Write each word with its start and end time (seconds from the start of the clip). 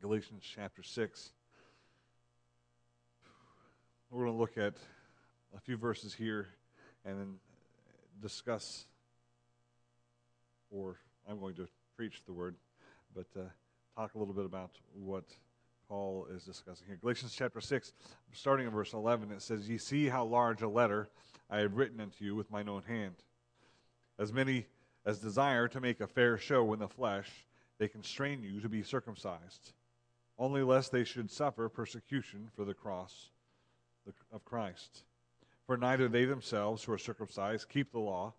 Galatians 0.00 0.42
chapter 0.42 0.82
6. 0.82 1.30
We're 4.10 4.24
going 4.24 4.32
to 4.32 4.40
look 4.40 4.56
at 4.56 4.72
a 5.54 5.60
few 5.60 5.76
verses 5.76 6.14
here 6.14 6.48
and 7.04 7.20
then 7.20 7.34
discuss, 8.22 8.86
or 10.70 10.96
I'm 11.28 11.38
going 11.38 11.54
to 11.56 11.68
preach 11.96 12.22
the 12.24 12.32
word, 12.32 12.54
but 13.14 13.26
uh, 13.36 13.42
talk 13.94 14.14
a 14.14 14.18
little 14.18 14.32
bit 14.32 14.46
about 14.46 14.70
what 14.94 15.24
Paul 15.86 16.26
is 16.34 16.44
discussing 16.44 16.86
here. 16.86 16.96
Galatians 16.98 17.34
chapter 17.36 17.60
6, 17.60 17.92
starting 18.32 18.66
in 18.66 18.72
verse 18.72 18.94
11, 18.94 19.30
it 19.32 19.42
says, 19.42 19.68
Ye 19.68 19.76
see 19.76 20.08
how 20.08 20.24
large 20.24 20.62
a 20.62 20.68
letter 20.68 21.10
I 21.50 21.58
have 21.58 21.74
written 21.74 22.00
unto 22.00 22.24
you 22.24 22.34
with 22.34 22.50
mine 22.50 22.70
own 22.70 22.84
hand. 22.84 23.16
As 24.18 24.32
many 24.32 24.66
as 25.04 25.18
desire 25.18 25.68
to 25.68 25.80
make 25.80 26.00
a 26.00 26.06
fair 26.06 26.38
show 26.38 26.72
in 26.72 26.78
the 26.78 26.88
flesh, 26.88 27.28
they 27.78 27.88
constrain 27.88 28.42
you 28.42 28.60
to 28.60 28.68
be 28.70 28.82
circumcised, 28.82 29.72
only 30.40 30.62
lest 30.62 30.90
they 30.90 31.04
should 31.04 31.30
suffer 31.30 31.68
persecution 31.68 32.48
for 32.56 32.64
the 32.64 32.74
cross 32.74 33.28
of 34.32 34.44
Christ. 34.44 35.04
For 35.66 35.76
neither 35.76 36.08
they 36.08 36.24
themselves 36.24 36.82
who 36.82 36.92
are 36.92 36.98
circumcised 36.98 37.68
keep 37.68 37.92
the 37.92 38.00
law, 38.00 38.32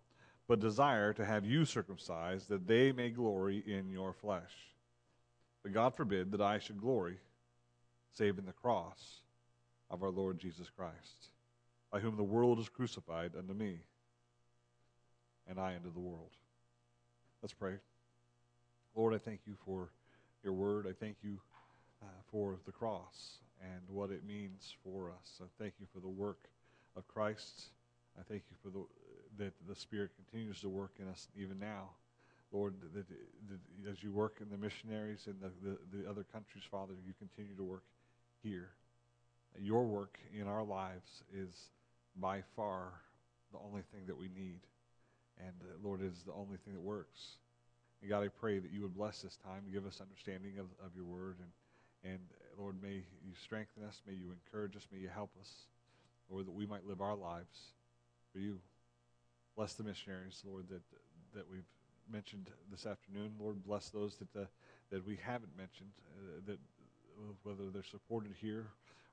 but 0.48 0.58
desire 0.58 1.12
to 1.12 1.24
have 1.24 1.46
you 1.46 1.64
circumcised, 1.64 2.48
that 2.48 2.66
they 2.66 2.90
may 2.90 3.08
glory 3.08 3.62
in 3.66 3.88
your 3.88 4.12
flesh. 4.12 4.52
But 5.62 5.72
God 5.72 5.94
forbid 5.94 6.32
that 6.32 6.40
I 6.40 6.58
should 6.58 6.80
glory, 6.80 7.18
save 8.12 8.36
in 8.36 8.46
the 8.46 8.52
cross 8.52 9.20
of 9.88 10.02
our 10.02 10.10
Lord 10.10 10.40
Jesus 10.40 10.68
Christ, 10.76 11.28
by 11.92 12.00
whom 12.00 12.16
the 12.16 12.24
world 12.24 12.58
is 12.58 12.68
crucified 12.68 13.30
unto 13.38 13.54
me, 13.54 13.78
and 15.48 15.60
I 15.60 15.76
unto 15.76 15.92
the 15.92 16.00
world. 16.00 16.30
Let's 17.42 17.54
pray. 17.54 17.74
Lord, 18.96 19.14
I 19.14 19.18
thank 19.18 19.42
you 19.46 19.54
for 19.64 19.90
your 20.42 20.52
word. 20.52 20.86
I 20.88 20.92
thank 20.92 21.16
you 21.22 21.38
for 22.32 22.58
the 22.66 22.72
cross 22.72 23.38
and 23.60 23.82
what 23.88 24.10
it 24.10 24.24
means 24.26 24.74
for 24.82 25.10
us. 25.10 25.40
I 25.40 25.46
thank 25.62 25.74
you 25.78 25.86
for 25.94 26.00
the 26.00 26.08
work 26.08 26.48
of 26.96 27.06
Christ. 27.06 27.66
I 28.18 28.22
thank 28.28 28.42
you 28.50 28.56
for 28.62 28.76
the 28.76 28.84
that 29.38 29.52
the 29.66 29.74
Spirit 29.74 30.10
continues 30.16 30.60
to 30.60 30.68
work 30.68 30.92
in 31.00 31.08
us 31.08 31.28
even 31.36 31.58
now. 31.58 31.90
Lord, 32.52 32.74
that, 32.94 33.06
that 33.08 33.90
as 33.90 34.02
you 34.02 34.12
work 34.12 34.38
in 34.42 34.50
the 34.50 34.58
missionaries 34.58 35.26
in 35.26 35.36
the, 35.40 35.50
the, 35.66 35.78
the 35.96 36.10
other 36.10 36.24
countries, 36.32 36.64
Father, 36.70 36.92
you 37.06 37.14
continue 37.18 37.56
to 37.56 37.64
work 37.64 37.84
here. 38.42 38.68
Your 39.58 39.84
work 39.84 40.18
in 40.38 40.46
our 40.46 40.64
lives 40.64 41.22
is 41.34 41.70
by 42.16 42.42
far 42.56 42.92
the 43.52 43.58
only 43.66 43.82
thing 43.92 44.02
that 44.06 44.16
we 44.16 44.28
need. 44.36 44.60
And 45.38 45.54
uh, 45.62 45.76
Lord, 45.82 46.02
it 46.02 46.12
is 46.12 46.22
the 46.26 46.32
only 46.32 46.58
thing 46.64 46.74
that 46.74 46.82
works. 46.82 47.36
And 48.00 48.10
God, 48.10 48.22
I 48.22 48.28
pray 48.28 48.58
that 48.58 48.70
you 48.70 48.82
would 48.82 48.94
bless 48.94 49.22
this 49.22 49.38
time, 49.44 49.62
give 49.72 49.86
us 49.86 50.00
understanding 50.00 50.58
of, 50.58 50.66
of 50.84 50.94
your 50.94 51.04
word. 51.04 51.36
And, 51.38 51.48
and 52.04 52.18
Lord, 52.58 52.82
may 52.82 53.04
you 53.24 53.34
strengthen 53.42 53.84
us, 53.84 54.02
may 54.06 54.14
you 54.14 54.32
encourage 54.32 54.76
us, 54.76 54.86
may 54.92 54.98
you 54.98 55.08
help 55.08 55.30
us, 55.40 55.50
Lord, 56.30 56.46
that 56.46 56.52
we 56.52 56.66
might 56.66 56.86
live 56.86 57.00
our 57.00 57.16
lives 57.16 57.72
for 58.32 58.38
you. 58.38 58.58
Bless 59.56 59.74
the 59.74 59.84
missionaries, 59.84 60.42
Lord, 60.44 60.68
that, 60.68 60.82
that 61.34 61.50
we've 61.50 61.64
mentioned 62.10 62.50
this 62.70 62.86
afternoon. 62.86 63.32
Lord, 63.38 63.64
bless 63.64 63.90
those 63.90 64.16
that, 64.16 64.40
uh, 64.40 64.46
that 64.90 65.06
we 65.06 65.18
haven't 65.22 65.56
mentioned, 65.56 65.90
uh, 66.18 66.40
that 66.46 66.58
whether 67.42 67.70
they're 67.70 67.82
supported 67.82 68.32
here 68.40 68.66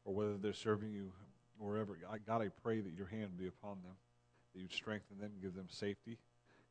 or 0.05 0.13
whether 0.13 0.37
they're 0.37 0.53
serving 0.53 0.91
you 0.91 1.11
wherever. 1.57 1.97
God, 2.25 2.41
I 2.41 2.49
pray 2.63 2.79
that 2.81 2.93
your 2.93 3.07
hand 3.07 3.37
be 3.37 3.47
upon 3.47 3.77
them, 3.83 3.95
that 4.53 4.61
you'd 4.61 4.73
strengthen 4.73 5.19
them, 5.19 5.31
give 5.41 5.55
them 5.55 5.67
safety, 5.69 6.17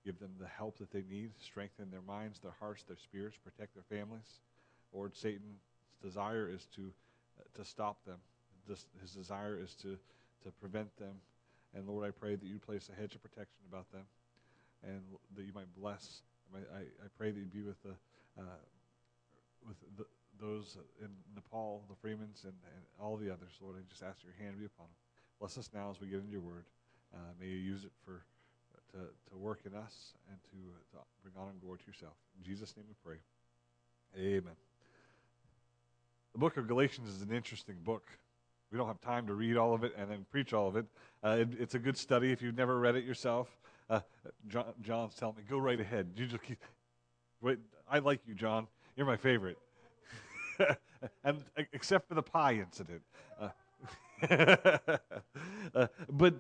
give 0.05 0.19
them 0.19 0.31
the 0.41 0.47
help 0.47 0.79
that 0.79 0.91
they 0.91 1.05
need, 1.09 1.31
strengthen 1.39 1.91
their 1.91 2.03
minds, 2.03 2.41
their 2.41 2.55
hearts, 2.59 2.83
their 2.85 2.97
spirits, 2.97 3.37
protect 3.37 3.75
their 3.75 3.99
families. 3.99 4.41
Lord, 4.93 5.15
Satan's 5.15 5.61
desire 6.03 6.49
is 6.49 6.67
to, 6.77 6.93
uh, 7.39 7.43
to 7.55 7.65
stop 7.65 8.05
them. 8.05 8.19
his 8.67 9.13
desire 9.13 9.59
is 9.61 9.75
to, 9.75 9.99
to 10.45 10.51
prevent 10.61 10.97
them 10.97 11.15
and 11.75 11.87
Lord, 11.87 12.07
I 12.07 12.11
pray 12.11 12.35
that 12.35 12.47
you 12.47 12.59
place 12.59 12.89
a 12.89 12.99
hedge 12.99 13.15
of 13.15 13.23
protection 13.23 13.61
about 13.69 13.91
them 13.93 14.05
and 14.83 15.03
that 15.37 15.45
you 15.45 15.53
might 15.53 15.69
bless. 15.77 16.23
I, 16.55 16.81
I 16.81 17.09
pray 17.17 17.31
that 17.31 17.39
you 17.39 17.47
be 17.47 17.63
with 17.63 17.83
the, 17.83 17.95
uh, 18.39 18.63
with 19.67 19.77
the, 19.97 20.07
those 20.41 20.79
in 21.01 21.09
Nepal, 21.35 21.85
the 21.89 21.97
Freemans, 21.97 22.45
and, 22.45 22.55
and, 22.75 22.85
all 23.01 23.17
the 23.17 23.31
others. 23.31 23.53
Lord, 23.61 23.77
I 23.77 23.83
just 23.89 24.03
ask 24.03 24.25
your 24.25 24.35
hand 24.41 24.55
to 24.55 24.59
be 24.59 24.67
upon 24.67 24.87
them. 24.87 24.97
Bless 25.39 25.59
us 25.59 25.71
now 25.75 25.91
as 25.91 26.01
we 26.01 26.09
get 26.09 26.19
into 26.21 26.33
your 26.33 26.41
word. 26.41 26.65
Uh, 27.15 27.19
may 27.41 27.47
you 27.47 27.57
use 27.57 27.85
it 27.85 27.93
for 28.05 28.25
to, 28.93 28.99
to 29.31 29.37
work 29.37 29.61
in 29.67 29.75
us 29.75 30.15
and 30.31 30.39
to, 30.51 30.97
to 30.97 31.05
bring 31.23 31.35
honor 31.37 31.51
and 31.51 31.61
glory 31.61 31.79
to 31.79 31.87
yourself. 31.87 32.15
In 32.39 32.45
Jesus' 32.45 32.75
name 32.77 32.87
we 32.89 32.95
pray. 33.05 33.19
Amen. 34.17 34.68
The 36.39 36.41
book 36.43 36.57
of 36.57 36.69
Galatians 36.69 37.09
is 37.09 37.21
an 37.21 37.33
interesting 37.33 37.75
book. 37.83 38.13
We 38.71 38.79
don't 38.79 38.87
have 38.87 39.01
time 39.01 39.27
to 39.27 39.35
read 39.35 39.57
all 39.57 39.75
of 39.75 39.83
it 39.83 39.93
and 39.99 40.09
then 40.09 40.25
preach 40.31 40.53
all 40.53 40.69
of 40.69 40.77
it. 40.77 40.87
Uh, 41.25 41.31
it 41.31 41.49
it's 41.59 41.75
a 41.75 41.81
good 41.81 41.97
study 41.97 42.31
if 42.31 42.41
you've 42.41 42.57
never 42.57 42.79
read 42.79 42.95
it 42.95 43.03
yourself. 43.03 43.49
Uh, 43.91 43.99
John, 44.47 44.67
John's 44.81 45.17
telling 45.17 45.35
me, 45.35 45.43
go 45.51 45.59
right 45.59 45.81
ahead. 45.81 46.13
You 46.15 46.27
just 46.27 46.45
keep, 46.45 46.61
wait, 47.41 47.59
I 47.91 47.99
like 47.99 48.21
you, 48.25 48.35
John. 48.37 48.69
You're 48.95 49.05
my 49.05 49.17
favorite. 49.17 49.59
and 51.25 51.43
except 51.73 52.07
for 52.07 52.15
the 52.15 52.23
pie 52.23 52.53
incident. 52.53 53.03
Uh, 53.41 53.49
uh, 55.75 55.89
but 56.09 56.35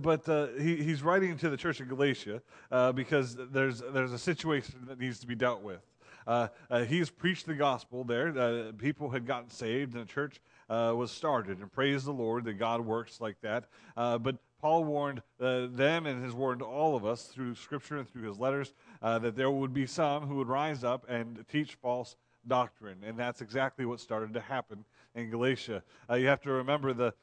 but 0.00 0.28
uh, 0.28 0.48
he, 0.58 0.82
he's 0.82 1.04
writing 1.04 1.38
to 1.38 1.50
the 1.50 1.56
church 1.56 1.78
of 1.78 1.88
Galatia 1.88 2.42
uh, 2.72 2.90
because 2.90 3.36
there's 3.52 3.80
there's 3.92 4.12
a 4.12 4.18
situation 4.18 4.86
that 4.88 4.98
needs 4.98 5.20
to 5.20 5.26
be 5.28 5.36
dealt 5.36 5.62
with. 5.62 5.86
Uh, 6.26 6.48
uh, 6.70 6.84
he's 6.84 7.10
preached 7.10 7.46
the 7.46 7.54
gospel 7.54 8.04
there. 8.04 8.36
Uh, 8.36 8.72
people 8.76 9.10
had 9.10 9.26
gotten 9.26 9.50
saved, 9.50 9.94
and 9.94 10.02
the 10.02 10.12
church 10.12 10.40
uh, 10.68 10.92
was 10.96 11.10
started. 11.10 11.58
And 11.58 11.70
praise 11.70 12.04
the 12.04 12.12
Lord 12.12 12.44
that 12.44 12.54
God 12.54 12.80
works 12.80 13.20
like 13.20 13.40
that. 13.42 13.64
Uh, 13.96 14.18
but 14.18 14.36
Paul 14.60 14.84
warned 14.84 15.22
uh, 15.40 15.66
them 15.70 16.06
and 16.06 16.24
has 16.24 16.34
warned 16.34 16.62
all 16.62 16.96
of 16.96 17.04
us 17.04 17.24
through 17.24 17.54
Scripture 17.54 17.98
and 17.98 18.08
through 18.08 18.28
his 18.28 18.38
letters 18.38 18.72
that 19.02 19.36
there 19.36 19.50
would 19.50 19.72
be 19.72 19.86
some 19.86 20.26
who 20.26 20.36
would 20.36 20.48
rise 20.48 20.82
up 20.82 21.08
and 21.08 21.44
teach 21.48 21.74
false 21.74 22.16
doctrine. 22.48 22.98
And 23.04 23.18
that's 23.18 23.40
exactly 23.40 23.84
what 23.84 24.00
started 24.00 24.34
to 24.34 24.40
happen 24.40 24.84
in 25.14 25.30
Galatia. 25.30 25.82
you 26.10 26.26
have 26.26 26.40
to 26.42 26.50
remember 26.50 26.92
the 26.92 27.14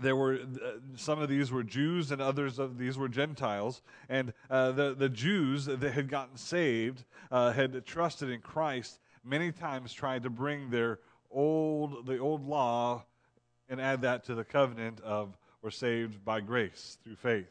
there 0.00 0.16
were 0.16 0.34
uh, 0.34 0.70
some 0.96 1.20
of 1.20 1.28
these 1.28 1.52
were 1.52 1.62
Jews 1.62 2.10
and 2.10 2.20
others 2.20 2.58
of 2.58 2.78
these 2.78 2.98
were 2.98 3.08
Gentiles. 3.08 3.82
And 4.08 4.32
uh, 4.50 4.72
the, 4.72 4.94
the 4.94 5.08
Jews 5.08 5.66
that 5.66 5.80
had 5.82 6.08
gotten 6.08 6.36
saved, 6.36 7.04
uh, 7.30 7.52
had 7.52 7.84
trusted 7.86 8.30
in 8.30 8.40
Christ, 8.40 8.98
many 9.24 9.52
times 9.52 9.92
tried 9.92 10.24
to 10.24 10.30
bring 10.30 10.70
their 10.70 10.98
old, 11.30 12.06
the 12.06 12.18
old 12.18 12.46
law 12.46 13.04
and 13.68 13.80
add 13.80 14.02
that 14.02 14.24
to 14.24 14.34
the 14.34 14.44
covenant 14.44 15.00
of 15.00 15.36
we're 15.62 15.70
saved 15.70 16.24
by 16.24 16.40
grace 16.40 16.98
through 17.02 17.16
faith. 17.16 17.50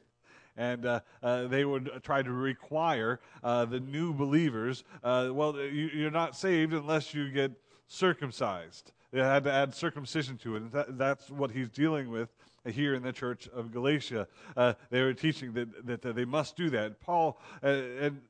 And 0.55 0.85
uh, 0.85 0.99
uh, 1.23 1.47
they 1.47 1.65
would 1.65 1.89
try 2.03 2.21
to 2.21 2.31
require 2.31 3.19
uh, 3.43 3.65
the 3.65 3.79
new 3.79 4.13
believers, 4.13 4.83
well, 5.03 5.57
you, 5.57 5.89
you're 5.93 6.11
not 6.11 6.35
saved 6.35 6.73
unless 6.73 7.13
you 7.13 7.31
get 7.31 7.51
circumcised. 7.87 8.91
They 9.13 9.19
had 9.19 9.43
to 9.43 9.53
add 9.53 9.75
circumcision 9.75 10.39
to 10.39 10.55
it. 10.55 10.63
And 10.63 10.71
that, 10.71 10.97
that's 10.97 11.29
what 11.29 11.51
he's 11.51 11.69
dealing 11.69 12.09
with 12.09 12.29
here 12.65 12.95
in 12.95 13.03
the 13.03 13.13
church 13.13 13.47
of 13.47 13.71
Galatia. 13.71 14.27
Uh, 14.57 14.73
they 14.89 15.03
were 15.03 15.13
teaching 15.13 15.53
that, 15.53 15.85
that, 15.85 16.01
that, 16.01 16.15
they 16.15 16.25
must 16.25 16.57
do 16.57 16.71
that. 16.71 16.99
Paul, 16.99 17.39
uh, 17.63 17.67
and 17.67 18.21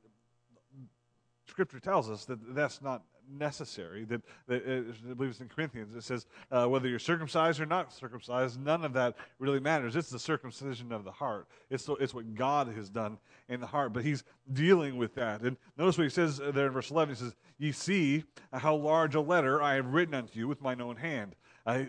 Scripture 1.48 1.80
tells 1.80 2.10
us 2.10 2.26
that 2.26 2.54
that's 2.54 2.82
not 2.82 3.02
necessary. 3.30 4.04
That, 4.04 4.22
that 4.46 4.64
uh, 4.66 5.10
I 5.10 5.14
believe 5.14 5.30
it's 5.30 5.40
in 5.40 5.48
Corinthians. 5.48 5.94
It 5.94 6.02
says 6.02 6.26
uh, 6.50 6.66
whether 6.66 6.88
you're 6.88 6.98
circumcised 6.98 7.60
or 7.60 7.66
not 7.66 7.92
circumcised, 7.92 8.60
none 8.60 8.84
of 8.84 8.92
that 8.94 9.16
really 9.38 9.60
matters. 9.60 9.96
It's 9.96 10.10
the 10.10 10.18
circumcision 10.18 10.92
of 10.92 11.04
the 11.04 11.12
heart. 11.12 11.48
It's 11.70 11.84
the, 11.84 11.94
it's 11.94 12.14
what 12.14 12.34
God 12.34 12.68
has 12.74 12.88
done 12.88 13.18
in 13.48 13.60
the 13.60 13.66
heart. 13.66 13.92
But 13.92 14.04
He's 14.04 14.24
dealing 14.52 14.96
with 14.96 15.14
that. 15.14 15.42
And 15.42 15.56
notice 15.76 15.98
what 15.98 16.04
He 16.04 16.10
says 16.10 16.38
there 16.38 16.66
in 16.66 16.72
verse 16.72 16.90
11. 16.90 17.14
He 17.14 17.20
says, 17.20 17.34
"Ye 17.58 17.72
see 17.72 18.24
how 18.52 18.74
large 18.74 19.14
a 19.14 19.20
letter 19.20 19.62
I 19.62 19.74
have 19.74 19.86
written 19.86 20.14
unto 20.14 20.38
you 20.38 20.48
with 20.48 20.60
mine 20.60 20.80
own 20.80 20.96
hand." 20.96 21.36
I, 21.66 21.88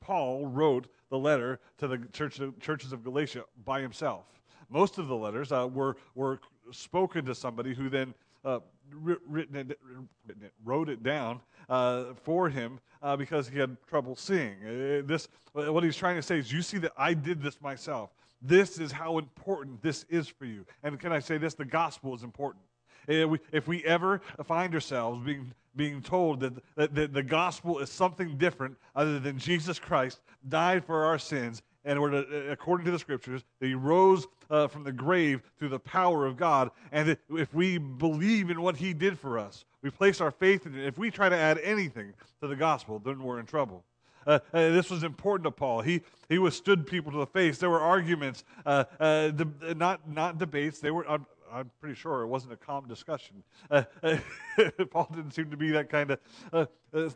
Paul 0.00 0.46
wrote 0.46 0.88
the 1.08 1.18
letter 1.18 1.60
to 1.78 1.88
the 1.88 1.98
church, 2.12 2.40
churches 2.60 2.92
of 2.92 3.02
Galatia 3.02 3.44
by 3.64 3.80
himself. 3.80 4.24
Most 4.68 4.98
of 4.98 5.08
the 5.08 5.16
letters 5.16 5.52
uh, 5.52 5.68
were, 5.72 5.96
were 6.14 6.40
spoken 6.72 7.24
to 7.24 7.34
somebody 7.34 7.74
who 7.74 7.88
then 7.88 8.14
uh, 8.46 8.60
written 8.92 9.56
it, 9.56 9.78
written 10.26 10.42
it, 10.44 10.52
wrote 10.64 10.88
it 10.88 11.02
down 11.02 11.40
uh, 11.68 12.04
for 12.22 12.48
him 12.48 12.78
uh, 13.02 13.16
because 13.16 13.48
he 13.48 13.58
had 13.58 13.76
trouble 13.86 14.14
seeing. 14.14 14.54
Uh, 14.64 15.02
this, 15.04 15.28
what 15.52 15.82
he's 15.82 15.96
trying 15.96 16.16
to 16.16 16.22
say 16.22 16.38
is, 16.38 16.52
you 16.52 16.62
see 16.62 16.78
that 16.78 16.92
I 16.96 17.12
did 17.12 17.42
this 17.42 17.60
myself. 17.60 18.10
This 18.40 18.78
is 18.78 18.92
how 18.92 19.18
important 19.18 19.82
this 19.82 20.04
is 20.08 20.28
for 20.28 20.44
you. 20.44 20.64
And 20.82 20.98
can 21.00 21.12
I 21.12 21.18
say 21.18 21.38
this? 21.38 21.54
The 21.54 21.64
gospel 21.64 22.14
is 22.14 22.22
important. 22.22 22.64
If 23.08 23.68
we 23.68 23.84
ever 23.84 24.20
find 24.44 24.74
ourselves 24.74 25.24
being, 25.24 25.52
being 25.74 26.02
told 26.02 26.40
that, 26.40 26.54
that, 26.74 26.94
that 26.94 27.12
the 27.12 27.22
gospel 27.22 27.78
is 27.78 27.90
something 27.90 28.36
different 28.36 28.76
other 28.94 29.18
than 29.20 29.38
Jesus 29.38 29.78
Christ 29.78 30.20
died 30.48 30.84
for 30.84 31.04
our 31.04 31.18
sins 31.18 31.62
and 31.86 32.02
we're 32.02 32.10
to, 32.10 32.50
according 32.50 32.84
to 32.84 32.90
the 32.90 32.98
scriptures, 32.98 33.44
that 33.60 33.66
he 33.66 33.74
rose 33.74 34.26
uh, 34.50 34.66
from 34.66 34.84
the 34.84 34.92
grave 34.92 35.40
through 35.58 35.70
the 35.70 35.78
power 35.78 36.26
of 36.26 36.36
God. 36.36 36.70
And 36.92 37.16
if 37.30 37.54
we 37.54 37.78
believe 37.78 38.50
in 38.50 38.60
what 38.60 38.76
he 38.76 38.92
did 38.92 39.18
for 39.18 39.38
us, 39.38 39.64
we 39.80 39.90
place 39.90 40.20
our 40.20 40.32
faith 40.32 40.66
in 40.66 40.76
it. 40.76 40.84
If 40.84 40.98
we 40.98 41.10
try 41.10 41.28
to 41.28 41.36
add 41.36 41.58
anything 41.58 42.12
to 42.40 42.48
the 42.48 42.56
gospel, 42.56 42.98
then 42.98 43.22
we're 43.22 43.38
in 43.38 43.46
trouble. 43.46 43.84
Uh, 44.26 44.40
uh, 44.52 44.70
this 44.70 44.90
was 44.90 45.04
important 45.04 45.44
to 45.44 45.52
Paul. 45.52 45.82
He 45.82 46.02
he 46.28 46.38
withstood 46.38 46.86
people 46.86 47.12
to 47.12 47.18
the 47.18 47.26
face. 47.26 47.58
There 47.58 47.70
were 47.70 47.80
arguments, 47.80 48.42
uh, 48.64 48.84
uh 48.98 49.30
not 49.76 50.10
not 50.10 50.38
debates. 50.38 50.80
They 50.80 50.90
were. 50.90 51.08
I'm, 51.08 51.24
I'm, 51.52 51.70
pretty 51.80 51.94
sure 51.94 52.22
it 52.22 52.26
wasn't 52.26 52.54
a 52.54 52.56
calm 52.56 52.88
discussion. 52.88 53.44
Uh, 53.70 53.84
uh, 54.02 54.18
Paul 54.90 55.08
didn't 55.14 55.30
seem 55.30 55.48
to 55.52 55.56
be 55.56 55.70
that 55.70 55.88
kind 55.88 56.10
of 56.10 56.68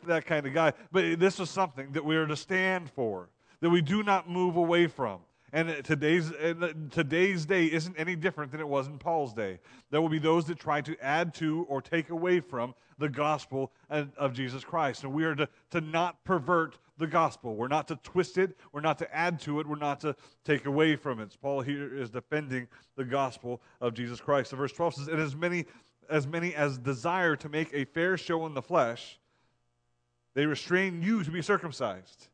that 0.07 0.25
kind 0.25 0.47
of 0.47 0.55
guy. 0.55 0.73
But 0.93 1.19
this 1.19 1.41
was 1.41 1.51
something 1.51 1.91
that 1.93 2.05
we 2.05 2.17
were 2.17 2.29
to 2.29 2.37
stand 2.37 2.89
for, 2.91 3.29
that 3.61 3.71
we 3.71 3.83
do 3.83 4.03
not 4.03 4.29
move 4.29 4.57
away 4.57 4.87
from. 4.87 5.21
And 5.53 5.85
today's, 5.85 6.33
today's 6.91 7.45
day 7.45 7.67
isn't 7.67 7.97
any 7.99 8.15
different 8.15 8.53
than 8.53 8.61
it 8.61 8.69
was 8.69 8.87
in 8.87 8.99
Paul's 8.99 9.35
day. 9.35 9.59
There 9.91 10.01
will 10.01 10.09
be 10.09 10.21
those 10.21 10.45
that 10.47 10.61
try 10.61 10.81
to 10.83 10.97
add 11.05 11.35
to 11.35 11.67
or 11.69 11.83
take 11.83 12.11
away 12.11 12.39
from 12.39 12.75
the 12.99 13.09
gospel 13.09 13.73
of 13.89 14.33
Jesus 14.33 14.63
Christ. 14.63 15.03
And 15.03 15.13
we 15.13 15.25
are 15.25 15.35
to, 15.35 15.49
to 15.73 15.81
not 15.81 16.23
pervert 16.25 16.79
the 16.99 17.07
gospel. 17.07 17.57
We're 17.57 17.67
not 17.67 17.89
to 17.89 17.97
twist 18.05 18.39
it. 18.39 18.57
We're 18.73 18.83
not 18.83 18.99
to 18.99 19.15
add 19.15 19.41
to 19.41 19.59
it. 19.59 19.67
We're 19.67 19.77
not 19.77 20.01
to 20.01 20.15
take 20.45 20.67
away 20.67 20.95
from 20.95 21.19
it. 21.19 21.37
Paul 21.43 21.63
here 21.63 21.97
is 21.97 22.11
defending 22.11 22.69
the 22.95 23.05
gospel 23.05 23.61
of 23.81 23.95
Jesus 23.95 24.21
Christ. 24.21 24.51
So 24.51 24.57
verse 24.57 24.73
12 24.73 24.95
says, 24.95 25.09
And 25.09 25.19
as 25.19 25.35
many, 25.35 25.65
as 26.09 26.29
many 26.29 26.55
as 26.55 26.79
desire 26.79 27.35
to 27.37 27.49
make 27.49 27.75
a 27.75 27.87
fair 27.87 28.17
show 28.17 28.47
in 28.47 28.55
the 28.55 28.63
flesh, 28.63 29.19
they 30.35 30.47
restrain 30.47 31.03
you 31.03 31.25
to 31.25 31.31
be 31.31 31.43
circumcised. 31.43 32.29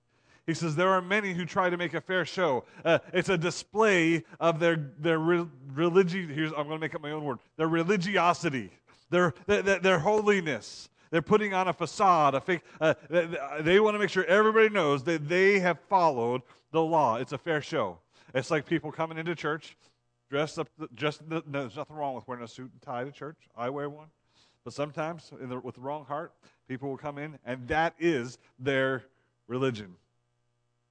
He 0.47 0.55
says 0.55 0.77
there 0.77 0.91
are 0.91 1.03
many 1.03 1.33
who 1.33 1.45
try 1.45 1.71
to 1.71 1.77
make 1.77 1.95
a 1.95 2.01
fair 2.01 2.25
show. 2.25 2.65
Uh, 2.85 3.01
it's 3.13 3.29
a 3.29 3.37
display 3.37 4.25
of 4.39 4.61
their 4.61 4.77
their 4.99 5.19
re- 5.19 5.47
religion. 5.75 6.29
Here's 6.29 6.53
I'm 6.53 6.69
going 6.69 6.71
to 6.71 6.79
make 6.79 6.95
up 6.95 7.03
my 7.03 7.11
own 7.11 7.25
word. 7.25 7.39
Their 7.57 7.69
religiosity, 7.69 8.71
their 9.11 9.35
their, 9.47 9.63
their 9.63 9.99
holiness. 9.99 10.89
They're 11.11 11.23
putting 11.23 11.55
on 11.55 11.69
a 11.69 11.73
facade, 11.73 12.35
a 12.35 12.41
fake. 12.41 12.63
Uh, 12.81 12.95
they, 13.09 13.29
they 13.61 13.81
want 13.81 13.95
to 13.95 13.99
make 13.99 14.11
sure 14.11 14.25
everybody 14.25 14.69
knows 14.69 15.03
that 15.05 15.29
they 15.29 15.61
have 15.61 15.79
followed 15.89 16.43
the 16.73 16.83
law. 16.83 17.17
It's 17.17 17.33
a 17.33 17.39
fair 17.39 17.61
show. 17.61 17.99
It's 18.35 18.51
like 18.51 18.67
people 18.67 18.93
coming 18.93 19.19
into 19.19 19.35
church 19.35 19.77
dressed 20.31 20.59
up. 20.59 20.69
Just 20.95 21.27
no, 21.27 21.43
there's 21.47 21.77
nothing 21.77 21.97
wrong 21.97 22.15
with 22.15 22.27
wearing 22.29 22.45
a 22.45 22.49
suit 22.49 22.71
and 22.73 22.83
tie 22.83 23.05
to 23.05 23.11
church. 23.11 23.49
I 23.57 23.71
wear 23.71 23.89
one, 23.89 24.09
but 24.63 24.73
sometimes 24.75 25.33
the, 25.41 25.59
with 25.59 25.75
the 25.75 25.81
wrong 25.81 26.05
heart, 26.05 26.33
people 26.69 26.89
will 26.89 26.97
come 26.97 27.19
in, 27.19 27.39
and 27.45 27.67
that 27.69 27.95
is 27.99 28.39
their 28.59 29.05
religion. 29.49 29.97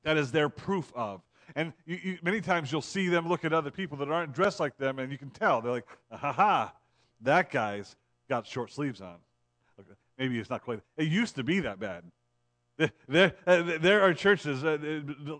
That 0.06 0.18
is 0.18 0.32
their 0.32 0.50
proof 0.50 0.94
of. 0.96 1.22
And 1.56 1.74
you, 1.86 2.00
you, 2.02 2.18
many 2.22 2.42
times 2.42 2.72
you'll 2.72 2.82
see 2.82 3.08
them 3.10 3.28
look 3.28 3.44
at 3.44 3.54
other 3.54 3.72
people 3.72 3.98
that 3.98 4.10
aren't 4.10 4.34
dressed 4.34 4.60
like 4.60 4.78
them, 4.78 5.00
and 5.00 5.12
you 5.12 5.18
can 5.18 5.32
tell. 5.32 5.62
They're 5.62 5.72
like, 5.72 5.88
ha 6.12 6.32
ha, 6.32 6.74
that 7.22 7.52
guy's 7.52 7.96
got 8.30 8.48
short 8.48 8.72
sleeves 8.72 9.02
on. 9.02 9.16
Maybe 10.18 10.40
it's 10.40 10.50
not 10.50 10.62
quite. 10.64 10.80
It 10.96 11.08
used 11.08 11.36
to 11.36 11.44
be 11.44 11.60
that 11.60 11.80
bad. 11.80 12.04
There, 13.08 13.34
uh, 13.48 13.78
there 13.80 14.02
are 14.02 14.14
churches 14.14 14.64
uh, 14.64 14.78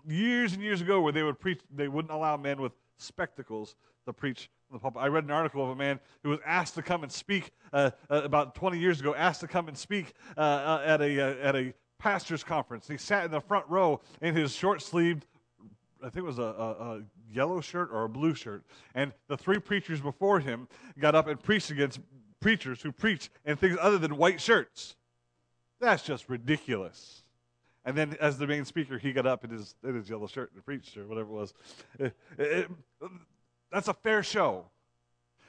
years 0.06 0.54
and 0.54 0.62
years 0.62 0.80
ago 0.80 1.02
where 1.02 1.12
they 1.12 1.22
would 1.22 1.38
preach. 1.38 1.60
They 1.74 1.86
wouldn't 1.86 2.12
allow 2.12 2.36
men 2.36 2.60
with 2.60 2.72
spectacles 2.96 3.76
to 4.06 4.12
preach 4.12 4.48
from 4.68 4.76
the 4.76 4.80
pulpit. 4.80 5.02
I 5.02 5.08
read 5.08 5.24
an 5.24 5.30
article 5.30 5.62
of 5.62 5.70
a 5.70 5.76
man 5.76 6.00
who 6.22 6.30
was 6.30 6.38
asked 6.46 6.74
to 6.76 6.82
come 6.82 7.02
and 7.02 7.12
speak 7.12 7.50
uh, 7.74 7.90
uh 8.10 8.22
about 8.24 8.54
20 8.54 8.78
years 8.78 9.00
ago. 9.00 9.14
Asked 9.14 9.40
to 9.40 9.48
come 9.48 9.68
and 9.68 9.76
speak 9.76 10.14
uh, 10.36 10.40
uh, 10.40 10.82
at 10.86 11.02
a 11.02 11.20
at 11.20 11.56
a 11.56 11.74
pastor's 11.98 12.44
conference. 12.44 12.88
He 12.88 12.96
sat 12.96 13.24
in 13.24 13.30
the 13.30 13.40
front 13.40 13.66
row 13.68 14.00
in 14.20 14.34
his 14.34 14.54
short 14.54 14.82
sleeved. 14.82 15.26
I 16.02 16.10
think 16.10 16.18
it 16.18 16.26
was 16.26 16.38
a, 16.38 16.42
a, 16.42 16.70
a, 16.98 17.02
yellow 17.32 17.60
shirt 17.60 17.90
or 17.92 18.04
a 18.04 18.08
blue 18.08 18.34
shirt. 18.34 18.62
And 18.94 19.12
the 19.26 19.36
three 19.36 19.58
preachers 19.58 20.00
before 20.00 20.38
him 20.38 20.68
got 20.98 21.14
up 21.14 21.26
and 21.26 21.42
preached 21.42 21.70
against 21.70 21.98
preachers 22.40 22.80
who 22.80 22.92
preach 22.92 23.30
in 23.44 23.56
things 23.56 23.76
other 23.80 23.98
than 23.98 24.16
white 24.16 24.40
shirts. 24.40 24.94
That's 25.80 26.04
just 26.04 26.28
ridiculous. 26.28 27.24
And 27.84 27.96
then, 27.96 28.16
as 28.20 28.38
the 28.38 28.46
main 28.46 28.64
speaker, 28.64 28.98
he 28.98 29.12
got 29.12 29.26
up 29.26 29.44
in 29.44 29.50
his, 29.50 29.74
in 29.84 29.94
his 29.94 30.08
yellow 30.08 30.26
shirt 30.26 30.50
and 30.54 30.64
preached, 30.64 30.96
or 30.96 31.06
whatever 31.06 31.28
it 31.30 31.34
was. 31.34 31.54
It, 31.98 32.16
it, 32.38 32.70
that's 33.70 33.88
a 33.88 33.94
fair 33.94 34.22
show. 34.22 34.66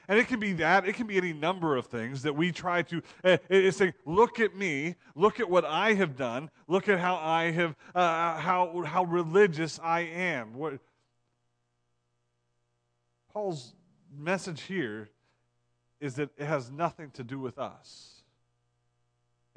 And 0.07 0.17
it 0.17 0.27
can 0.27 0.39
be 0.39 0.53
that, 0.53 0.87
it 0.87 0.95
can 0.95 1.05
be 1.07 1.17
any 1.17 1.33
number 1.33 1.75
of 1.75 1.87
things 1.87 2.21
that 2.23 2.33
we 2.35 2.51
try 2.51 2.81
to, 2.83 3.01
uh, 3.23 3.37
it's 3.49 3.77
saying, 3.77 3.93
look 4.05 4.39
at 4.39 4.55
me, 4.55 4.95
look 5.15 5.39
at 5.39 5.49
what 5.49 5.65
I 5.65 5.93
have 5.95 6.15
done, 6.15 6.49
look 6.67 6.87
at 6.87 6.99
how 6.99 7.17
I 7.17 7.51
have, 7.51 7.75
uh, 7.93 8.37
how, 8.37 8.83
how 8.83 9.03
religious 9.03 9.79
I 9.83 10.01
am. 10.01 10.53
What, 10.53 10.79
Paul's 13.33 13.73
message 14.17 14.61
here 14.61 15.09
is 15.99 16.15
that 16.15 16.29
it 16.37 16.45
has 16.45 16.71
nothing 16.71 17.11
to 17.11 17.23
do 17.23 17.39
with 17.39 17.59
us. 17.59 18.23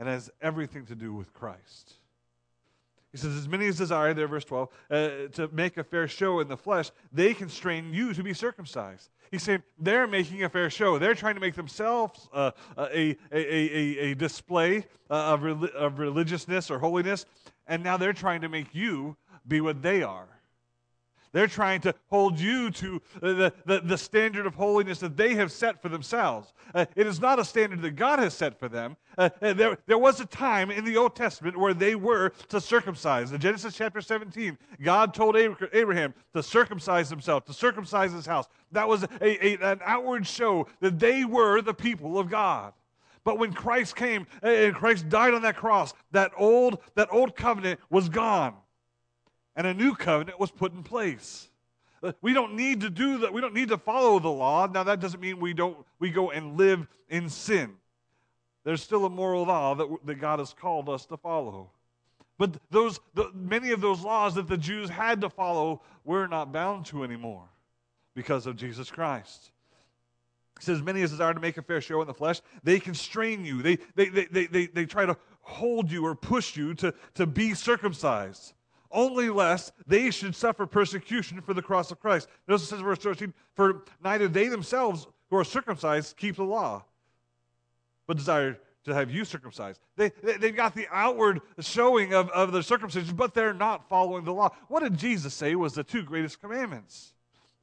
and 0.00 0.08
has 0.08 0.30
everything 0.40 0.86
to 0.86 0.94
do 0.94 1.12
with 1.12 1.32
Christ. 1.34 1.92
He 3.12 3.18
says, 3.18 3.36
As 3.36 3.48
many 3.48 3.66
as 3.66 3.76
desire, 3.76 4.14
there, 4.14 4.28
verse 4.28 4.44
12, 4.44 4.68
uh, 4.68 4.94
to 5.32 5.48
make 5.52 5.76
a 5.76 5.84
fair 5.84 6.06
show 6.06 6.40
in 6.40 6.48
the 6.48 6.56
flesh, 6.56 6.90
they 7.12 7.34
constrain 7.34 7.92
you 7.92 8.14
to 8.14 8.22
be 8.22 8.32
circumcised. 8.32 9.10
He's 9.30 9.42
saying 9.42 9.62
they're 9.78 10.06
making 10.06 10.44
a 10.44 10.48
fair 10.48 10.70
show. 10.70 10.98
They're 10.98 11.14
trying 11.14 11.34
to 11.34 11.40
make 11.40 11.54
themselves 11.54 12.28
uh, 12.32 12.50
a, 12.76 13.10
a, 13.10 13.16
a, 13.32 13.98
a, 14.10 14.14
display 14.14 14.86
uh, 15.08 15.14
of, 15.14 15.64
of 15.64 15.98
religiousness 15.98 16.70
or 16.70 16.78
holiness, 16.78 17.26
and 17.66 17.82
now 17.82 17.96
they're 17.96 18.12
trying 18.12 18.40
to 18.40 18.48
make 18.48 18.74
you 18.74 19.16
be 19.46 19.60
what 19.60 19.82
they 19.82 20.02
are. 20.02 20.39
They're 21.32 21.46
trying 21.46 21.80
to 21.82 21.94
hold 22.08 22.40
you 22.40 22.70
to 22.72 23.00
the, 23.20 23.52
the, 23.64 23.80
the 23.80 23.98
standard 23.98 24.46
of 24.46 24.54
holiness 24.54 24.98
that 24.98 25.16
they 25.16 25.34
have 25.34 25.52
set 25.52 25.80
for 25.80 25.88
themselves. 25.88 26.52
Uh, 26.74 26.86
it 26.96 27.06
is 27.06 27.20
not 27.20 27.38
a 27.38 27.44
standard 27.44 27.82
that 27.82 27.92
God 27.92 28.18
has 28.18 28.34
set 28.34 28.58
for 28.58 28.68
them. 28.68 28.96
Uh, 29.16 29.30
uh 29.40 29.52
there, 29.52 29.78
there 29.86 29.98
was 29.98 30.20
a 30.20 30.26
time 30.26 30.70
in 30.70 30.84
the 30.84 30.96
Old 30.96 31.14
Testament 31.14 31.56
where 31.56 31.74
they 31.74 31.94
were 31.94 32.30
to 32.48 32.60
circumcise. 32.60 33.32
In 33.32 33.40
Genesis 33.40 33.76
chapter 33.76 34.00
17, 34.00 34.58
God 34.82 35.14
told 35.14 35.36
Abraham 35.36 36.14
to 36.34 36.42
circumcise 36.42 37.08
himself, 37.08 37.44
to 37.44 37.52
circumcise 37.52 38.12
his 38.12 38.26
house. 38.26 38.46
That 38.72 38.88
was 38.88 39.04
a, 39.04 39.46
a, 39.46 39.72
an 39.72 39.80
outward 39.84 40.26
show 40.26 40.66
that 40.80 40.98
they 40.98 41.24
were 41.24 41.62
the 41.62 41.74
people 41.74 42.18
of 42.18 42.28
God. 42.28 42.72
But 43.22 43.38
when 43.38 43.52
Christ 43.52 43.96
came 43.96 44.26
uh, 44.42 44.48
and 44.48 44.74
Christ 44.74 45.08
died 45.08 45.34
on 45.34 45.42
that 45.42 45.56
cross, 45.56 45.92
that 46.10 46.32
old, 46.36 46.78
that 46.94 47.08
old 47.12 47.36
covenant 47.36 47.78
was 47.90 48.08
gone 48.08 48.54
and 49.60 49.66
a 49.66 49.74
new 49.74 49.94
covenant 49.94 50.40
was 50.40 50.50
put 50.50 50.72
in 50.72 50.82
place. 50.82 51.50
We 52.22 52.32
don't 52.32 52.54
need 52.54 52.80
to 52.80 52.88
do 52.88 53.18
that. 53.18 53.34
We 53.34 53.42
don't 53.42 53.52
need 53.52 53.68
to 53.68 53.76
follow 53.76 54.18
the 54.18 54.30
law. 54.30 54.66
Now 54.66 54.84
that 54.84 55.00
doesn't 55.00 55.20
mean 55.20 55.38
we 55.38 55.52
don't 55.52 55.76
we 55.98 56.08
go 56.08 56.30
and 56.30 56.56
live 56.56 56.86
in 57.10 57.28
sin. 57.28 57.74
There's 58.64 58.82
still 58.82 59.04
a 59.04 59.10
moral 59.10 59.42
law 59.42 59.74
that, 59.74 59.86
that 60.06 60.14
God 60.14 60.38
has 60.38 60.54
called 60.54 60.88
us 60.88 61.04
to 61.06 61.18
follow. 61.18 61.72
But 62.38 62.56
those 62.70 63.00
the, 63.12 63.30
many 63.34 63.72
of 63.72 63.82
those 63.82 64.00
laws 64.00 64.34
that 64.36 64.48
the 64.48 64.56
Jews 64.56 64.88
had 64.88 65.20
to 65.20 65.28
follow, 65.28 65.82
we're 66.06 66.26
not 66.26 66.52
bound 66.52 66.86
to 66.86 67.04
anymore 67.04 67.46
because 68.14 68.46
of 68.46 68.56
Jesus 68.56 68.90
Christ. 68.90 69.50
He 70.58 70.64
says, 70.64 70.80
Many 70.80 71.02
as 71.02 71.10
desire 71.10 71.34
to 71.34 71.40
make 71.40 71.58
a 71.58 71.62
fair 71.62 71.82
show 71.82 72.00
in 72.00 72.06
the 72.06 72.14
flesh, 72.14 72.40
they 72.64 72.80
constrain 72.80 73.44
you. 73.44 73.60
They, 73.60 73.76
they, 73.94 74.08
they, 74.08 74.46
they, 74.46 74.66
they 74.68 74.86
try 74.86 75.04
to 75.04 75.18
hold 75.42 75.90
you 75.90 76.06
or 76.06 76.14
push 76.14 76.56
you 76.56 76.72
to, 76.76 76.94
to 77.16 77.26
be 77.26 77.52
circumcised 77.52 78.54
only 78.90 79.30
lest 79.30 79.72
they 79.86 80.10
should 80.10 80.34
suffer 80.34 80.66
persecution 80.66 81.40
for 81.40 81.54
the 81.54 81.62
cross 81.62 81.90
of 81.90 82.00
Christ. 82.00 82.28
Notice 82.48 82.64
it 82.64 82.66
says, 82.66 82.80
verse 82.80 82.98
13, 82.98 83.32
for 83.54 83.84
neither 84.02 84.28
they 84.28 84.48
themselves 84.48 85.06
who 85.30 85.36
are 85.36 85.44
circumcised 85.44 86.16
keep 86.16 86.36
the 86.36 86.44
law, 86.44 86.84
but 88.06 88.16
desire 88.16 88.58
to 88.84 88.94
have 88.94 89.10
you 89.10 89.24
circumcised. 89.24 89.80
They, 89.96 90.10
they, 90.22 90.48
have 90.48 90.56
got 90.56 90.74
the 90.74 90.88
outward 90.90 91.40
showing 91.60 92.14
of, 92.14 92.30
of 92.30 92.52
the 92.52 92.62
circumcision, 92.62 93.14
but 93.14 93.34
they're 93.34 93.54
not 93.54 93.88
following 93.88 94.24
the 94.24 94.32
law. 94.32 94.50
What 94.68 94.82
did 94.82 94.96
Jesus 94.96 95.34
say 95.34 95.54
was 95.54 95.74
the 95.74 95.84
two 95.84 96.02
greatest 96.02 96.40
commandments? 96.40 97.12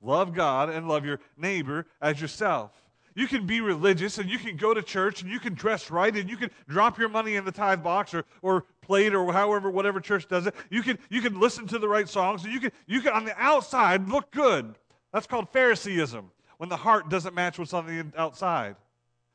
Love 0.01 0.33
God 0.33 0.69
and 0.69 0.87
love 0.87 1.05
your 1.05 1.19
neighbor 1.35 1.87
as 2.01 2.21
yourself. 2.21 2.71
You 3.17 3.25
can 3.25 3.47
be 3.47 3.61
religious 3.61 4.19
and 4.19 4.29
you 4.29 4.37
can 4.37 4.57
go 4.57 4.75
to 4.75 4.83
church 4.83 5.23
and 5.23 5.31
you 5.31 5.39
can 5.39 5.55
dress 5.55 5.89
right 5.89 6.15
and 6.15 6.29
you 6.29 6.37
can 6.37 6.51
drop 6.69 6.99
your 6.99 7.09
money 7.09 7.35
in 7.35 7.45
the 7.45 7.51
tithe 7.51 7.81
box 7.81 8.13
or, 8.13 8.25
or 8.43 8.65
plate 8.83 9.15
or 9.15 9.33
however, 9.33 9.71
whatever 9.71 9.99
church 9.99 10.27
does 10.27 10.45
it. 10.45 10.53
You 10.69 10.83
can, 10.83 10.99
you 11.09 11.21
can 11.21 11.39
listen 11.39 11.65
to 11.69 11.79
the 11.79 11.87
right 11.87 12.07
songs 12.07 12.43
and 12.43 12.53
you 12.53 12.59
can, 12.59 12.71
you 12.85 13.01
can, 13.01 13.13
on 13.13 13.25
the 13.25 13.33
outside, 13.35 14.07
look 14.07 14.29
good. 14.29 14.75
That's 15.11 15.25
called 15.25 15.51
Phariseeism, 15.51 16.25
when 16.57 16.69
the 16.69 16.77
heart 16.77 17.09
doesn't 17.09 17.33
match 17.33 17.57
what's 17.57 17.73
on 17.73 17.87
the 17.87 18.05
outside. 18.15 18.75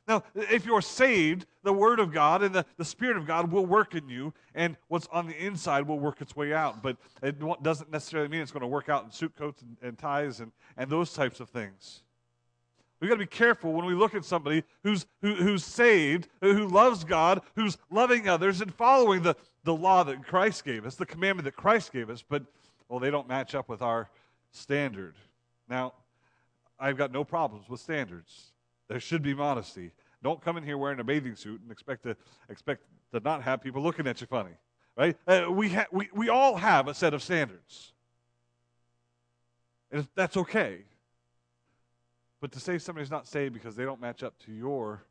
Now, 0.07 0.23
if 0.33 0.65
you're 0.65 0.81
saved, 0.81 1.45
the 1.63 1.73
Word 1.73 1.99
of 1.99 2.13
God 2.13 2.41
and 2.41 2.55
the, 2.55 2.65
the 2.77 2.85
Spirit 2.85 3.17
of 3.17 3.27
God 3.27 3.51
will 3.51 3.65
work 3.65 3.95
in 3.95 4.07
you, 4.07 4.33
and 4.55 4.77
what's 4.87 5.07
on 5.07 5.27
the 5.27 5.35
inside 5.35 5.89
will 5.89 5.99
work 5.99 6.21
its 6.21 6.37
way 6.37 6.53
out. 6.53 6.81
But 6.81 6.95
it 7.21 7.35
doesn't 7.61 7.91
necessarily 7.91 8.29
mean 8.29 8.39
it's 8.39 8.51
going 8.51 8.61
to 8.61 8.67
work 8.67 8.87
out 8.87 9.03
in 9.03 9.11
suit 9.11 9.35
coats 9.35 9.61
and, 9.61 9.75
and 9.81 9.97
ties 9.97 10.39
and, 10.39 10.53
and 10.77 10.89
those 10.89 11.11
types 11.11 11.41
of 11.41 11.49
things. 11.49 12.03
We've 13.03 13.09
got 13.09 13.15
to 13.15 13.19
be 13.19 13.25
careful 13.25 13.73
when 13.73 13.85
we 13.85 13.95
look 13.95 14.15
at 14.15 14.23
somebody 14.23 14.63
who's, 14.81 15.05
who, 15.21 15.35
who's 15.35 15.65
saved, 15.65 16.29
who 16.39 16.65
loves 16.69 17.03
God, 17.03 17.41
who's 17.53 17.77
loving 17.91 18.29
others 18.29 18.61
and 18.61 18.73
following 18.73 19.23
the, 19.23 19.35
the 19.65 19.73
law 19.73 20.05
that 20.05 20.25
Christ 20.25 20.63
gave 20.63 20.85
us, 20.85 20.95
the 20.95 21.05
commandment 21.05 21.43
that 21.43 21.57
Christ 21.57 21.91
gave 21.91 22.09
us. 22.09 22.23
But 22.25 22.45
well, 22.87 23.01
they 23.01 23.11
don't 23.11 23.27
match 23.27 23.55
up 23.55 23.67
with 23.67 23.81
our 23.81 24.09
standard. 24.51 25.15
Now, 25.67 25.95
I've 26.79 26.95
got 26.95 27.11
no 27.11 27.25
problems 27.25 27.67
with 27.67 27.81
standards. 27.81 28.53
There 28.87 29.01
should 29.01 29.21
be 29.21 29.33
modesty. 29.33 29.91
Don't 30.23 30.39
come 30.39 30.55
in 30.55 30.63
here 30.63 30.77
wearing 30.77 31.01
a 31.01 31.03
bathing 31.03 31.35
suit 31.35 31.59
and 31.59 31.69
expect 31.73 32.03
to 32.03 32.15
expect 32.47 32.83
to 33.11 33.19
not 33.19 33.43
have 33.43 33.61
people 33.61 33.83
looking 33.83 34.07
at 34.07 34.21
you 34.21 34.27
funny, 34.27 34.55
right? 34.95 35.17
Uh, 35.27 35.47
we, 35.51 35.67
ha- 35.67 35.87
we 35.91 36.07
we 36.13 36.29
all 36.29 36.55
have 36.55 36.87
a 36.87 36.93
set 36.93 37.13
of 37.13 37.21
standards, 37.21 37.91
and 39.91 40.07
that's 40.15 40.37
okay. 40.37 40.85
But 42.43 42.51
to 42.51 42.59
say 42.59 42.77
somebody's 42.77 43.09
not 43.09 43.25
saved 43.25 43.53
because 43.53 43.73
they 43.77 43.85
don't 43.85 44.01
match 44.01 44.21
up 44.21 44.37
to 44.39 44.51
your, 44.51 45.05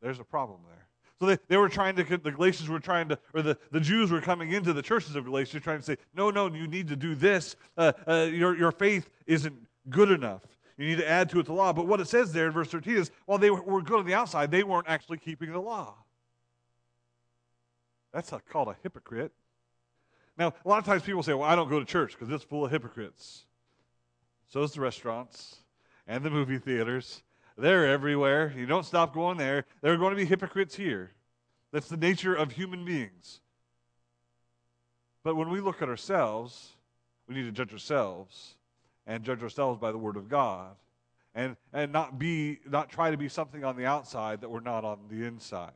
there's 0.00 0.20
a 0.20 0.24
problem 0.24 0.60
there. 0.68 0.86
So 1.18 1.26
they, 1.26 1.38
they 1.48 1.56
were 1.56 1.68
trying 1.68 1.96
to, 1.96 2.04
the 2.04 2.30
Galatians 2.30 2.68
were 2.68 2.78
trying 2.78 3.08
to, 3.08 3.18
or 3.34 3.42
the, 3.42 3.58
the 3.72 3.80
Jews 3.80 4.12
were 4.12 4.20
coming 4.20 4.52
into 4.52 4.72
the 4.72 4.80
churches 4.80 5.16
of 5.16 5.24
Galatia 5.24 5.58
trying 5.58 5.80
to 5.80 5.84
say, 5.84 5.96
no, 6.14 6.30
no, 6.30 6.54
you 6.54 6.68
need 6.68 6.86
to 6.86 6.94
do 6.94 7.16
this. 7.16 7.56
Uh, 7.76 7.90
uh, 8.06 8.28
your, 8.30 8.56
your 8.56 8.70
faith 8.70 9.10
isn't 9.26 9.56
good 9.90 10.12
enough. 10.12 10.42
You 10.76 10.86
need 10.86 10.98
to 10.98 11.08
add 11.08 11.30
to 11.30 11.40
it 11.40 11.46
the 11.46 11.52
law. 11.52 11.72
But 11.72 11.88
what 11.88 11.98
it 11.98 12.06
says 12.06 12.32
there 12.32 12.46
in 12.46 12.52
verse 12.52 12.68
13 12.68 12.94
is 12.94 13.10
while 13.26 13.38
they 13.38 13.50
were 13.50 13.82
good 13.82 13.98
on 13.98 14.06
the 14.06 14.14
outside, 14.14 14.52
they 14.52 14.62
weren't 14.62 14.86
actually 14.86 15.18
keeping 15.18 15.50
the 15.50 15.58
law. 15.58 15.96
That's 18.12 18.30
a, 18.30 18.38
called 18.38 18.68
a 18.68 18.76
hypocrite. 18.84 19.32
Now, 20.36 20.54
a 20.64 20.68
lot 20.68 20.78
of 20.78 20.84
times 20.84 21.02
people 21.02 21.24
say, 21.24 21.34
well, 21.34 21.50
I 21.50 21.56
don't 21.56 21.68
go 21.68 21.80
to 21.80 21.84
church 21.84 22.12
because 22.12 22.32
it's 22.32 22.44
full 22.44 22.64
of 22.64 22.70
hypocrites. 22.70 23.46
So 24.46 24.62
is 24.62 24.70
the 24.70 24.80
restaurants 24.80 25.56
and 26.08 26.24
the 26.24 26.30
movie 26.30 26.58
theaters. 26.58 27.22
They're 27.56 27.86
everywhere. 27.86 28.52
You 28.56 28.66
don't 28.66 28.86
stop 28.86 29.14
going 29.14 29.36
there. 29.36 29.64
There 29.82 29.92
are 29.92 29.96
going 29.96 30.10
to 30.10 30.16
be 30.16 30.24
hypocrites 30.24 30.74
here. 30.74 31.12
That's 31.70 31.88
the 31.88 31.96
nature 31.96 32.34
of 32.34 32.50
human 32.50 32.84
beings. 32.84 33.40
But 35.22 35.36
when 35.36 35.50
we 35.50 35.60
look 35.60 35.82
at 35.82 35.88
ourselves, 35.88 36.70
we 37.28 37.34
need 37.34 37.44
to 37.44 37.52
judge 37.52 37.72
ourselves 37.72 38.54
and 39.06 39.22
judge 39.22 39.42
ourselves 39.42 39.78
by 39.78 39.92
the 39.92 39.98
word 39.98 40.16
of 40.16 40.28
God 40.28 40.74
and, 41.34 41.56
and 41.72 41.92
not 41.92 42.18
be 42.18 42.58
not 42.66 42.88
try 42.88 43.10
to 43.10 43.16
be 43.16 43.28
something 43.28 43.64
on 43.64 43.76
the 43.76 43.84
outside 43.84 44.40
that 44.40 44.50
we're 44.50 44.60
not 44.60 44.84
on 44.84 44.98
the 45.10 45.26
inside. 45.26 45.72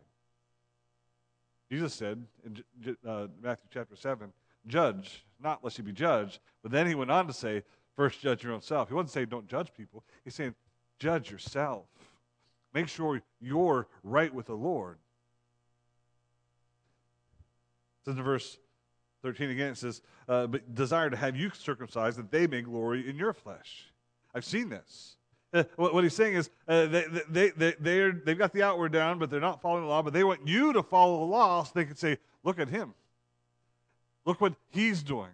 Jesus 1.71 1.95
said 1.95 2.25
in 2.45 2.97
uh, 3.07 3.27
Matthew 3.43 3.69
chapter 3.73 3.97
7, 3.97 4.33
judge, 4.67 5.25
not 5.43 5.65
lest 5.65 5.79
you 5.79 5.85
be 5.85 5.93
judged. 5.93 6.39
But 6.62 6.71
then 6.71 6.87
he 6.87 6.95
went 6.95 7.11
on 7.11 7.27
to 7.27 7.33
say, 7.33 7.62
first 7.97 8.21
judge 8.21 8.43
your 8.43 8.53
own 8.53 8.63
self. 8.63 8.89
He 8.89 8.95
wasn't 8.95 9.11
saying 9.11 9.27
don't 9.29 9.49
judge 9.49 9.73
people. 9.75 10.05
He's 10.25 10.35
saying 10.35 10.55
judge 10.99 11.31
yourself. 11.31 11.87
Make 12.75 12.89
sure 12.89 13.23
you're 13.41 13.87
right 14.03 14.33
with 14.33 14.47
the 14.47 14.55
Lord. 14.55 14.99
Says 18.05 18.17
in 18.17 18.23
verse 18.23 18.59
13 19.23 19.51
again, 19.51 19.73
it 19.73 19.79
says, 19.79 20.03
uh, 20.29 20.47
But 20.47 20.75
desire 20.75 21.11
to 21.11 21.17
have 21.17 21.37
you 21.37 21.51
circumcised 21.55 22.19
that 22.19 22.31
they 22.31 22.47
may 22.47 22.63
glory 22.63 23.09
in 23.09 23.17
your 23.17 23.33
flesh. 23.33 23.93
I've 24.35 24.45
seen 24.45 24.69
this. 24.69 25.17
Uh, 25.55 25.65
what, 25.77 25.93
what, 25.93 26.03
he's 26.03 26.15
saying 26.15 26.35
is 26.35 26.49
uh, 26.67 26.87
they, 26.87 27.05
they, 27.29 27.51
they, 27.51 27.75
they're, 27.79 28.13
they've 28.13 28.39
got 28.39 28.55
the 28.55 28.63
outward 28.63 28.91
down, 28.91 29.19
but 29.19 29.31
they're 29.31 29.39
not 29.39 29.61
following 29.61 29.83
the 29.83 29.89
law, 29.89 30.01
but 30.01 30.15
they 30.15 30.25
want 30.25 30.49
you 30.49 30.73
to 30.73 30.83
follow 30.83 31.19
the 31.19 31.27
law 31.27 31.63
so 31.63 31.73
they 31.75 31.85
can 31.85 31.97
say, 31.97 32.19
Look 32.43 32.59
at 32.59 32.69
him. 32.69 32.95
Look 34.25 34.41
what 34.41 34.55
he's 34.71 35.03
doing. 35.03 35.31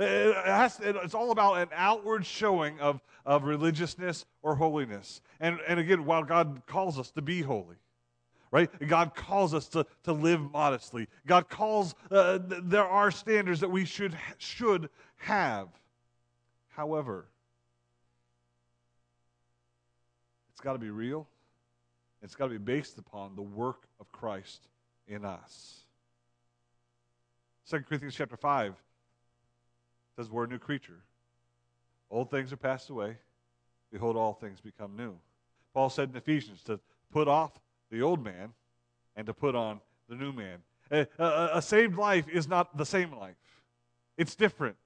It 0.00 0.34
has, 0.46 0.80
it's 0.80 1.14
all 1.14 1.30
about 1.30 1.58
an 1.58 1.68
outward 1.74 2.24
showing 2.24 2.80
of, 2.80 3.00
of 3.26 3.44
religiousness 3.44 4.24
or 4.42 4.54
holiness. 4.54 5.20
And, 5.40 5.58
and 5.68 5.78
again, 5.78 6.06
while 6.06 6.24
God 6.24 6.62
calls 6.66 6.98
us 6.98 7.10
to 7.12 7.22
be 7.22 7.42
holy, 7.42 7.76
right? 8.50 8.70
God 8.88 9.14
calls 9.14 9.52
us 9.52 9.68
to, 9.68 9.84
to 10.04 10.12
live 10.12 10.40
modestly. 10.52 11.06
God 11.26 11.50
calls, 11.50 11.94
uh, 12.10 12.38
th- 12.38 12.62
there 12.64 12.86
are 12.86 13.10
standards 13.10 13.60
that 13.60 13.70
we 13.70 13.84
should, 13.84 14.16
should 14.38 14.88
have. 15.18 15.68
However, 16.68 17.26
it's 20.50 20.60
got 20.60 20.72
to 20.72 20.78
be 20.78 20.90
real. 20.90 21.28
It's 22.22 22.34
got 22.34 22.46
to 22.46 22.52
be 22.52 22.58
based 22.58 22.98
upon 22.98 23.36
the 23.36 23.42
work 23.42 23.86
of 24.00 24.10
Christ 24.12 24.68
in 25.06 25.24
us. 25.26 25.84
2 27.68 27.80
Corinthians 27.80 28.14
chapter 28.14 28.36
5 28.36 28.74
says 30.20 30.30
we're 30.30 30.44
a 30.44 30.48
new 30.48 30.58
creature. 30.58 30.98
Old 32.10 32.30
things 32.30 32.52
are 32.52 32.56
passed 32.58 32.90
away. 32.90 33.16
Behold, 33.90 34.16
all 34.16 34.34
things 34.34 34.60
become 34.60 34.94
new. 34.94 35.14
Paul 35.72 35.88
said 35.88 36.10
in 36.10 36.16
Ephesians 36.16 36.62
to 36.64 36.78
put 37.10 37.26
off 37.26 37.52
the 37.90 38.02
old 38.02 38.22
man 38.22 38.52
and 39.16 39.26
to 39.26 39.32
put 39.32 39.54
on 39.54 39.80
the 40.10 40.16
new 40.16 40.32
man. 40.32 40.58
A, 40.90 41.06
a, 41.18 41.50
a 41.54 41.62
saved 41.62 41.96
life 41.96 42.28
is 42.28 42.46
not 42.46 42.76
the 42.76 42.84
same 42.84 43.16
life, 43.16 43.36
it's 44.18 44.34
different. 44.34 44.76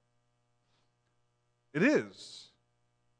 It 1.73 1.83
is. 1.83 2.47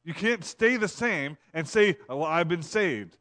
You 0.06 0.14
can't 0.14 0.46
stay 0.46 0.78
the 0.78 0.88
same 0.88 1.38
and 1.54 1.68
say, 1.68 1.98
oh, 2.08 2.18
Well, 2.18 2.28
I've 2.28 2.48
been 2.48 2.64
saved. 2.64 3.18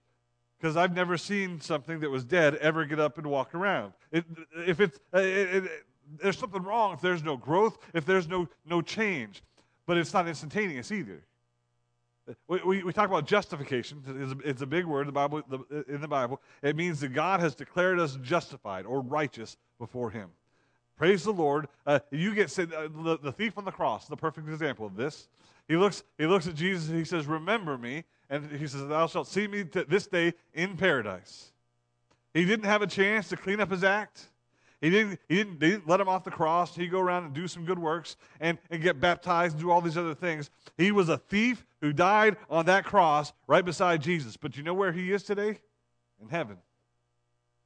Because 0.61 0.77
I've 0.77 0.95
never 0.95 1.19
seen 1.19 1.61
something 1.61 1.99
that 2.01 2.11
was 2.11 2.25
dead 2.25 2.55
ever 2.57 2.85
get 2.85 3.01
up 3.01 3.19
and 3.19 3.27
walk 3.27 3.55
around. 3.57 3.93
It, 4.13 4.25
if 4.67 4.81
it's, 4.81 5.01
uh, 5.13 5.19
it, 5.19 5.65
it, 5.65 5.85
there's 6.20 6.38
something 6.38 6.62
wrong 6.62 6.94
if 6.94 7.00
there's 7.00 7.23
no 7.23 7.37
growth, 7.37 7.78
if 7.94 8.04
there's 8.04 8.28
no, 8.28 8.49
no 8.66 8.82
change. 8.82 9.42
But 9.87 9.99
it's 9.99 10.12
not 10.12 10.26
instantaneous 10.26 10.90
either. 10.90 11.25
We, 12.49 12.61
we, 12.64 12.82
we 12.84 12.92
talk 12.92 13.08
about 13.08 13.26
justification. 13.26 14.02
It's 14.06 14.32
a, 14.32 14.49
it's 14.49 14.62
a 14.62 14.66
big 14.66 14.87
word 14.87 15.02
in 15.02 15.06
the, 15.08 15.12
Bible, 15.12 15.42
the, 15.49 15.84
in 15.88 16.00
the 16.00 16.08
Bible. 16.08 16.40
It 16.62 16.75
means 16.75 17.00
that 17.00 17.12
God 17.12 17.40
has 17.40 17.54
declared 17.54 17.99
us 17.99 18.16
justified 18.23 18.87
or 18.87 19.00
righteous 19.02 19.56
before 19.78 20.11
Him. 20.11 20.30
Praise 20.96 21.25
the 21.25 21.32
Lord. 21.32 21.68
Uh, 21.87 21.99
you 22.11 22.34
get 22.34 22.56
uh, 22.58 22.64
the, 22.64 23.18
the 23.23 23.32
thief 23.32 23.58
on 23.58 23.64
the 23.64 23.73
cross, 23.73 24.06
the 24.06 24.16
perfect 24.16 24.49
example 24.49 24.87
of 24.87 24.96
this. 24.96 25.28
He 25.68 25.76
looks, 25.76 26.04
he 26.18 26.26
looks 26.26 26.46
at 26.46 26.54
Jesus 26.54 26.88
and 26.88 26.96
he 26.96 27.04
says, 27.04 27.26
Remember 27.26 27.76
me. 27.76 28.04
And 28.30 28.50
he 28.52 28.66
says, 28.66 28.87
Thou 28.87 29.06
shalt 29.06 29.28
see 29.28 29.46
me 29.46 29.64
t- 29.64 29.84
this 29.87 30.06
day 30.06 30.32
in 30.54 30.76
paradise. 30.76 31.52
He 32.32 32.44
didn't 32.44 32.66
have 32.66 32.82
a 32.82 32.87
chance 32.87 33.28
to 33.28 33.37
clean 33.37 33.61
up 33.61 33.70
his 33.70 33.84
act. 33.84 34.28
He 34.85 34.91
didn't, 34.91 35.19
he 35.31 35.37
didn't, 35.37 35.61
they 35.61 35.71
didn't 35.71 35.88
let 35.88 35.99
him 35.99 36.11
off 36.11 36.25
the 36.25 36.31
cross. 36.31 36.76
He'd 36.76 36.91
go 36.91 37.00
around 37.00 37.25
and 37.25 37.33
do 37.33 37.49
some 37.49 37.64
good 37.64 37.79
works 37.79 38.17
and, 38.38 38.59
and 38.69 38.83
get 38.83 39.00
baptized 39.00 39.55
and 39.55 39.62
do 39.62 39.71
all 39.71 39.81
these 39.81 39.97
other 39.97 40.14
things. 40.14 40.50
He 40.76 40.93
was 40.93 41.09
a 41.09 41.17
thief 41.17 41.64
who 41.81 41.95
died 41.95 42.37
on 42.50 42.67
that 42.67 42.85
cross 42.85 43.33
right 43.47 43.64
beside 43.64 44.03
Jesus. 44.03 44.37
But 44.37 44.59
you 44.59 44.62
know 44.62 44.75
where 44.75 44.93
he 44.93 45.11
is 45.11 45.23
today? 45.23 45.59
In 46.21 46.29
heaven. 46.29 46.59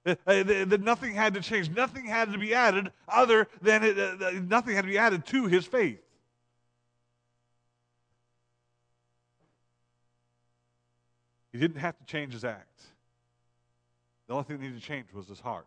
Uh, 0.07 0.15
uh, 0.29 0.77
nothing 0.81 1.13
had 1.13 1.35
to 1.35 1.41
change. 1.41 1.71
Nothing 1.71 2.07
had 2.07 2.31
to 2.31 2.39
be 2.39 2.55
added 2.55 2.93
other 3.09 3.49
than 3.63 3.83
it, 3.83 3.99
uh, 3.99 4.31
nothing 4.49 4.77
had 4.77 4.83
to 4.83 4.91
be 4.91 4.99
added 4.99 5.27
to 5.27 5.47
his 5.47 5.67
faith. 5.67 5.99
He 11.51 11.59
didn't 11.59 11.81
have 11.81 11.99
to 11.99 12.05
change 12.05 12.33
his 12.33 12.45
act. 12.45 12.81
The 14.29 14.35
only 14.35 14.45
thing 14.45 14.59
that 14.59 14.63
needed 14.63 14.81
to 14.81 14.87
change 14.87 15.13
was 15.13 15.27
his 15.27 15.41
heart. 15.41 15.67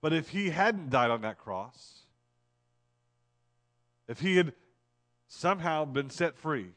But 0.00 0.12
if 0.12 0.30
he 0.30 0.50
hadn't 0.50 0.90
died 0.90 1.10
on 1.10 1.22
that 1.22 1.38
cross, 1.38 2.00
if 4.08 4.20
he 4.20 4.36
had 4.36 4.52
somehow 5.28 5.84
been 5.84 6.10
set 6.10 6.36
free, 6.36 6.72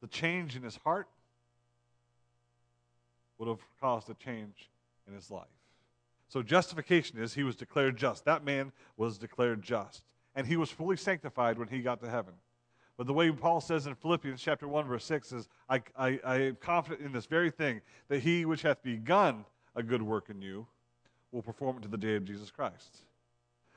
the 0.00 0.06
change 0.06 0.56
in 0.56 0.62
his 0.62 0.76
heart 0.76 1.08
would 3.38 3.48
have 3.48 3.60
caused 3.80 4.08
a 4.08 4.14
change 4.14 4.70
in 5.06 5.14
his 5.14 5.30
life. 5.30 5.46
So 6.28 6.42
justification 6.42 7.18
is 7.18 7.34
he 7.34 7.42
was 7.42 7.56
declared 7.56 7.96
just. 7.96 8.24
That 8.24 8.44
man 8.44 8.72
was 8.96 9.18
declared 9.18 9.62
just. 9.62 10.04
And 10.36 10.46
he 10.46 10.56
was 10.56 10.70
fully 10.70 10.96
sanctified 10.96 11.58
when 11.58 11.68
he 11.68 11.80
got 11.80 12.00
to 12.02 12.08
heaven. 12.08 12.34
But 12.96 13.06
the 13.06 13.12
way 13.12 13.32
Paul 13.32 13.60
says 13.60 13.86
in 13.86 13.94
Philippians 13.94 14.40
chapter 14.40 14.68
1, 14.68 14.86
verse 14.86 15.04
6 15.06 15.32
is, 15.32 15.48
I, 15.68 15.82
I, 15.98 16.20
I 16.24 16.36
am 16.36 16.56
confident 16.56 17.00
in 17.04 17.12
this 17.12 17.26
very 17.26 17.50
thing, 17.50 17.80
that 18.08 18.20
he 18.20 18.44
which 18.44 18.62
hath 18.62 18.82
begun 18.82 19.44
a 19.74 19.82
good 19.82 20.02
work 20.02 20.30
in 20.30 20.40
you 20.40 20.66
will 21.32 21.42
perform 21.42 21.78
it 21.78 21.82
to 21.82 21.88
the 21.88 21.98
day 21.98 22.16
of 22.16 22.24
Jesus 22.24 22.50
Christ. 22.50 23.02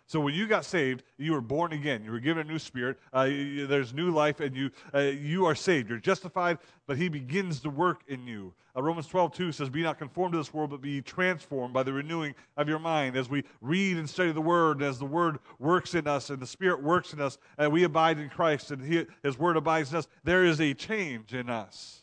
So 0.05 0.19
when 0.19 0.33
you 0.33 0.47
got 0.47 0.65
saved, 0.65 1.03
you 1.17 1.31
were 1.31 1.41
born 1.41 1.71
again. 1.71 2.03
You 2.03 2.11
were 2.11 2.19
given 2.19 2.45
a 2.45 2.51
new 2.51 2.59
spirit. 2.59 2.97
Uh, 3.15 3.23
you, 3.23 3.67
there's 3.67 3.93
new 3.93 4.11
life, 4.11 4.41
and 4.41 4.55
you 4.55 4.69
uh, 4.93 4.99
you 4.99 5.45
are 5.45 5.55
saved. 5.55 5.89
You're 5.89 5.97
justified, 5.97 6.59
but 6.87 6.97
He 6.97 7.09
begins 7.09 7.61
to 7.61 7.69
work 7.69 8.01
in 8.07 8.27
you. 8.27 8.53
Uh, 8.75 8.81
Romans 8.81 9.07
12, 9.07 9.33
2 9.33 9.51
says, 9.51 9.69
Be 9.69 9.83
not 9.83 9.99
conformed 9.99 10.33
to 10.33 10.37
this 10.37 10.53
world, 10.53 10.71
but 10.71 10.81
be 10.81 11.01
transformed 11.01 11.73
by 11.73 11.83
the 11.83 11.93
renewing 11.93 12.33
of 12.57 12.67
your 12.67 12.79
mind. 12.79 13.15
As 13.15 13.29
we 13.29 13.43
read 13.61 13.97
and 13.97 14.09
study 14.09 14.31
the 14.31 14.41
Word, 14.41 14.81
as 14.81 14.99
the 14.99 15.05
Word 15.05 15.39
works 15.59 15.93
in 15.93 16.07
us, 16.07 16.29
and 16.29 16.39
the 16.39 16.47
Spirit 16.47 16.81
works 16.83 17.13
in 17.13 17.21
us, 17.21 17.37
and 17.57 17.71
we 17.71 17.83
abide 17.83 18.19
in 18.19 18.29
Christ, 18.29 18.71
and 18.71 18.83
he, 18.83 19.05
His 19.21 19.37
Word 19.37 19.57
abides 19.57 19.91
in 19.91 19.97
us, 19.97 20.07
there 20.23 20.43
is 20.43 20.59
a 20.59 20.73
change 20.73 21.33
in 21.33 21.49
us. 21.49 22.02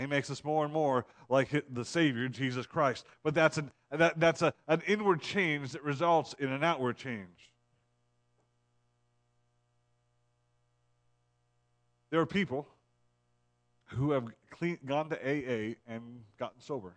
He 0.00 0.06
makes 0.06 0.30
us 0.30 0.42
more 0.42 0.64
and 0.64 0.72
more 0.72 1.04
like 1.28 1.64
the 1.72 1.84
Savior, 1.84 2.28
Jesus 2.28 2.66
Christ. 2.66 3.04
But 3.22 3.34
that's 3.34 3.58
an, 3.58 3.70
that, 3.90 4.18
that's 4.18 4.40
a, 4.40 4.54
an 4.66 4.82
inward 4.86 5.20
change 5.20 5.72
that 5.72 5.84
results 5.84 6.34
in 6.38 6.50
an 6.50 6.64
outward 6.64 6.96
change. 6.96 7.50
There 12.10 12.20
are 12.20 12.26
people 12.26 12.66
who 13.86 14.12
have 14.12 14.24
clean, 14.50 14.78
gone 14.84 15.10
to 15.10 15.16
AA 15.16 15.74
and 15.86 16.02
gotten 16.38 16.60
sober, 16.60 16.94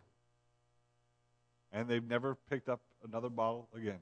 and 1.72 1.88
they've 1.88 2.08
never 2.08 2.36
picked 2.50 2.70
up 2.70 2.82
another 3.08 3.30
bottle 3.30 3.68
again. 3.76 4.00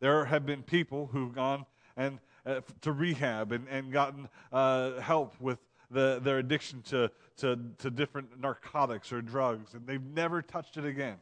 There 0.00 0.24
have 0.26 0.46
been 0.46 0.62
people 0.62 1.08
who've 1.12 1.34
gone 1.34 1.66
and 1.96 2.18
uh, 2.46 2.60
to 2.82 2.92
rehab 2.92 3.50
and, 3.52 3.66
and 3.68 3.92
gotten 3.92 4.28
uh, 4.52 5.00
help 5.00 5.34
with 5.40 5.58
the, 5.90 6.20
their 6.22 6.38
addiction 6.38 6.82
to, 6.82 7.10
to, 7.38 7.58
to 7.78 7.90
different 7.90 8.40
narcotics 8.40 9.12
or 9.12 9.22
drugs, 9.22 9.74
and 9.74 9.86
they've 9.86 10.02
never 10.02 10.42
touched 10.42 10.76
it 10.76 10.84
again. 10.84 11.16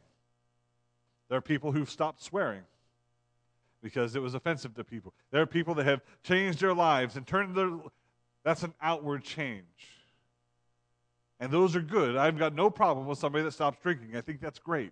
There 1.29 1.37
are 1.37 1.41
people 1.41 1.71
who've 1.71 1.89
stopped 1.89 2.21
swearing 2.21 2.63
because 3.81 4.15
it 4.15 4.21
was 4.21 4.33
offensive 4.33 4.73
to 4.75 4.83
people. 4.83 5.13
There 5.31 5.41
are 5.41 5.45
people 5.45 5.75
that 5.75 5.85
have 5.85 6.01
changed 6.23 6.59
their 6.59 6.73
lives 6.73 7.15
and 7.15 7.25
turned 7.25 7.55
their. 7.55 7.71
That's 8.43 8.63
an 8.63 8.73
outward 8.81 9.23
change. 9.23 9.63
And 11.39 11.51
those 11.51 11.75
are 11.75 11.81
good. 11.81 12.15
I've 12.15 12.37
got 12.37 12.55
no 12.55 12.69
problem 12.69 13.05
with 13.05 13.19
somebody 13.19 13.43
that 13.43 13.51
stops 13.51 13.77
drinking. 13.81 14.15
I 14.15 14.21
think 14.21 14.41
that's 14.41 14.59
great. 14.59 14.91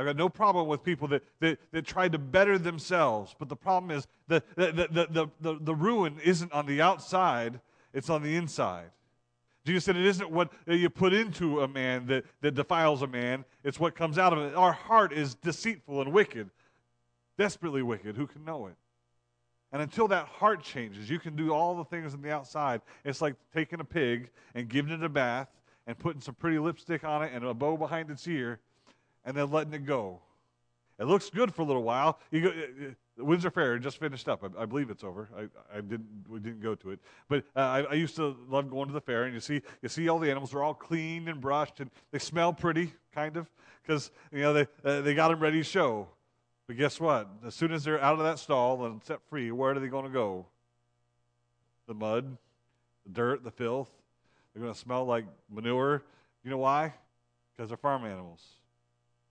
I've 0.00 0.06
got 0.06 0.16
no 0.16 0.30
problem 0.30 0.66
with 0.66 0.82
people 0.82 1.08
that, 1.08 1.22
that, 1.40 1.58
that 1.72 1.84
try 1.84 2.08
to 2.08 2.16
better 2.16 2.56
themselves. 2.56 3.34
But 3.38 3.50
the 3.50 3.56
problem 3.56 3.90
is 3.90 4.06
the, 4.28 4.42
the, 4.56 4.72
the, 4.72 5.08
the, 5.10 5.28
the, 5.42 5.58
the 5.60 5.74
ruin 5.74 6.18
isn't 6.24 6.50
on 6.52 6.64
the 6.64 6.80
outside, 6.80 7.60
it's 7.92 8.08
on 8.08 8.22
the 8.22 8.34
inside. 8.34 8.92
Jesus 9.66 9.84
said 9.84 9.96
it 9.96 10.06
isn't 10.06 10.30
what 10.30 10.50
you 10.66 10.88
put 10.88 11.12
into 11.12 11.60
a 11.60 11.68
man 11.68 12.06
that, 12.06 12.24
that 12.40 12.54
defiles 12.54 13.02
a 13.02 13.06
man, 13.06 13.44
it's 13.62 13.78
what 13.78 13.94
comes 13.94 14.16
out 14.16 14.32
of 14.32 14.38
it. 14.38 14.54
Our 14.54 14.72
heart 14.72 15.12
is 15.12 15.34
deceitful 15.34 16.00
and 16.00 16.14
wicked, 16.14 16.48
desperately 17.36 17.82
wicked. 17.82 18.16
Who 18.16 18.26
can 18.26 18.42
know 18.42 18.68
it? 18.68 18.76
And 19.70 19.82
until 19.82 20.08
that 20.08 20.28
heart 20.28 20.62
changes, 20.62 21.10
you 21.10 21.18
can 21.18 21.36
do 21.36 21.52
all 21.52 21.76
the 21.76 21.84
things 21.84 22.14
on 22.14 22.22
the 22.22 22.32
outside. 22.32 22.80
It's 23.04 23.20
like 23.20 23.34
taking 23.52 23.80
a 23.80 23.84
pig 23.84 24.30
and 24.54 24.66
giving 24.66 24.94
it 24.94 25.04
a 25.04 25.10
bath 25.10 25.48
and 25.86 25.98
putting 25.98 26.22
some 26.22 26.36
pretty 26.36 26.58
lipstick 26.58 27.04
on 27.04 27.22
it 27.22 27.32
and 27.34 27.44
a 27.44 27.52
bow 27.52 27.76
behind 27.76 28.10
its 28.10 28.26
ear 28.26 28.60
and 29.24 29.36
then 29.36 29.50
letting 29.50 29.72
it 29.72 29.86
go. 29.86 30.20
It 31.00 31.06
looks 31.06 31.30
good 31.30 31.54
for 31.54 31.62
a 31.62 31.64
little 31.64 31.82
while. 31.82 32.18
You 32.30 32.40
go, 32.42 32.48
uh, 32.48 32.52
uh, 32.52 33.24
Windsor 33.24 33.50
Fair 33.50 33.78
just 33.78 33.98
finished 33.98 34.28
up. 34.28 34.44
I, 34.44 34.62
I, 34.62 34.66
believe 34.66 34.90
it's 34.90 35.02
over. 35.02 35.30
I, 35.34 35.78
I, 35.78 35.80
didn't 35.80 36.26
we 36.28 36.40
didn't 36.40 36.60
go 36.60 36.74
to 36.74 36.90
it, 36.90 37.00
but 37.26 37.44
uh, 37.56 37.60
I, 37.60 37.80
I, 37.82 37.94
used 37.94 38.16
to 38.16 38.36
love 38.50 38.70
going 38.70 38.88
to 38.88 38.92
the 38.92 39.00
fair, 39.00 39.24
and 39.24 39.32
you 39.32 39.40
see 39.40 39.62
you 39.80 39.88
see 39.88 40.10
all 40.10 40.18
the 40.18 40.28
animals. 40.28 40.50
They're 40.50 40.62
all 40.62 40.74
clean 40.74 41.28
and 41.28 41.40
brushed, 41.40 41.80
and 41.80 41.90
they 42.12 42.18
smell 42.18 42.52
pretty, 42.52 42.92
kind 43.14 43.38
of, 43.38 43.48
because 43.82 44.10
you 44.30 44.40
know 44.40 44.52
they 44.52 44.66
uh, 44.84 45.00
they 45.00 45.14
got 45.14 45.28
them 45.28 45.40
ready 45.40 45.58
to 45.58 45.64
show. 45.64 46.06
But 46.66 46.76
guess 46.76 47.00
what? 47.00 47.28
As 47.46 47.54
soon 47.54 47.72
as 47.72 47.82
they're 47.82 48.00
out 48.00 48.18
of 48.18 48.24
that 48.24 48.38
stall 48.38 48.84
and 48.84 49.02
set 49.02 49.20
free, 49.28 49.50
where 49.50 49.72
are 49.72 49.80
they 49.80 49.88
going 49.88 50.04
to 50.04 50.10
go? 50.10 50.46
The 51.88 51.94
mud, 51.94 52.36
the 53.06 53.12
dirt, 53.12 53.42
the 53.42 53.50
filth. 53.50 53.90
They're 54.52 54.62
going 54.62 54.74
to 54.74 54.78
smell 54.78 55.06
like 55.06 55.24
manure. 55.50 56.02
You 56.44 56.50
know 56.50 56.58
why? 56.58 56.92
Because 57.56 57.70
they're 57.70 57.78
farm 57.78 58.04
animals. 58.04 58.44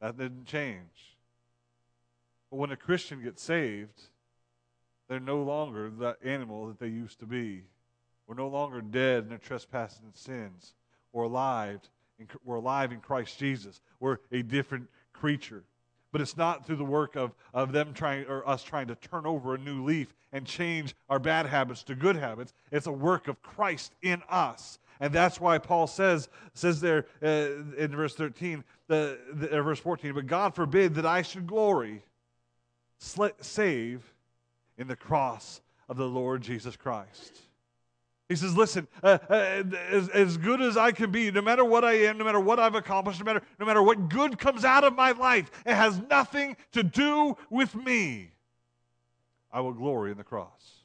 That 0.02 0.18
didn't 0.18 0.46
change. 0.46 1.18
But 2.50 2.58
when 2.58 2.72
a 2.72 2.78
Christian 2.78 3.22
gets 3.24 3.44
saved, 3.44 4.02
they're 5.08 5.20
no 5.20 5.44
longer 5.44 5.90
the 5.90 6.16
animal 6.24 6.68
that 6.68 6.80
they 6.80 6.88
used 6.88 7.20
to 7.20 7.26
be. 7.26 7.64
We're 8.28 8.36
no 8.36 8.48
longer 8.48 8.82
dead 8.82 9.24
in 9.24 9.30
their 9.30 9.38
trespasses 9.40 10.02
and 10.04 10.16
sins. 10.16 10.76
We're 11.12 11.24
alive. 11.24 11.82
In, 12.20 12.28
we're 12.46 12.58
alive 12.58 12.92
in 12.92 13.00
Christ 13.00 13.40
Jesus. 13.40 13.82
We're 14.00 14.18
a 14.32 14.44
different 14.44 14.88
creature. 15.14 15.64
But 16.12 16.22
it's 16.22 16.38
not 16.38 16.66
through 16.66 16.78
the 16.78 16.84
work 16.86 17.16
of, 17.16 17.34
of 17.54 17.72
them 17.72 17.94
trying 17.94 18.26
or 18.26 18.48
us 18.48 18.64
trying 18.64 18.88
to 18.88 18.96
turn 18.96 19.26
over 19.26 19.56
a 19.56 19.58
new 19.58 19.84
leaf 19.84 20.14
and 20.32 20.46
change 20.46 20.96
our 21.10 21.20
bad 21.20 21.46
habits 21.46 21.84
to 21.84 21.96
good 21.96 22.16
habits. 22.16 22.54
It's 22.72 22.88
a 22.88 22.92
work 22.92 23.28
of 23.28 23.42
Christ 23.42 23.94
in 24.02 24.22
us. 24.30 24.80
And 25.00 25.14
that's 25.14 25.40
why 25.40 25.58
Paul 25.58 25.88
says, 25.88 26.28
says 26.54 26.82
there 26.82 27.06
uh, 27.24 27.74
in 27.78 27.92
verse 27.96 28.16
13, 28.16 28.64
the, 28.88 29.18
uh, 29.52 29.62
verse 29.62 29.80
14, 29.80 30.14
but 30.14 30.28
God 30.28 30.56
forbid 30.56 30.96
that 30.96 31.06
I 31.06 31.22
should 31.22 31.48
glory, 31.48 32.04
sl- 32.98 33.28
save 33.40 34.14
in 34.78 34.88
the 34.88 34.96
cross 34.96 35.62
of 35.88 35.98
the 35.98 36.08
Lord 36.08 36.42
Jesus 36.42 36.76
Christ. 36.76 37.40
He 38.28 38.36
says, 38.36 38.56
Listen, 38.56 38.88
uh, 39.02 39.18
uh, 39.30 39.64
as, 39.90 40.10
as 40.10 40.38
good 40.38 40.62
as 40.62 40.78
I 40.78 40.92
can 40.92 41.12
be, 41.12 41.32
no 41.32 41.42
matter 41.42 41.66
what 41.66 41.84
I 41.84 41.94
am, 41.94 42.18
no 42.18 42.26
matter 42.26 42.40
what 42.40 42.60
I've 42.60 42.76
accomplished, 42.76 43.20
no 43.20 43.26
matter, 43.26 43.42
no 43.60 43.66
matter 43.66 43.82
what 43.82 44.10
good 44.10 44.38
comes 44.38 44.64
out 44.64 44.84
of 44.84 44.96
my 44.96 45.12
life, 45.12 45.50
it 45.66 45.74
has 45.74 46.00
nothing 46.10 46.56
to 46.74 46.84
do 46.84 47.36
with 47.50 47.74
me. 47.74 48.32
I 49.52 49.62
will 49.62 49.74
glory 49.74 50.12
in 50.12 50.18
the 50.18 50.24
cross. 50.24 50.79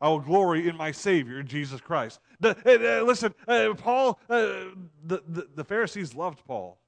I 0.00 0.08
will 0.08 0.20
glory 0.20 0.68
in 0.68 0.76
my 0.76 0.92
Savior, 0.92 1.42
Jesus 1.42 1.80
Christ. 1.80 2.20
The, 2.40 2.50
uh, 2.50 3.00
uh, 3.00 3.04
listen, 3.04 3.34
uh, 3.46 3.74
Paul, 3.76 4.18
uh, 4.30 4.36
the, 5.04 5.22
the, 5.28 5.48
the, 5.56 5.64
Pharisees 5.64 6.14
loved 6.14 6.44
Paul 6.46 6.78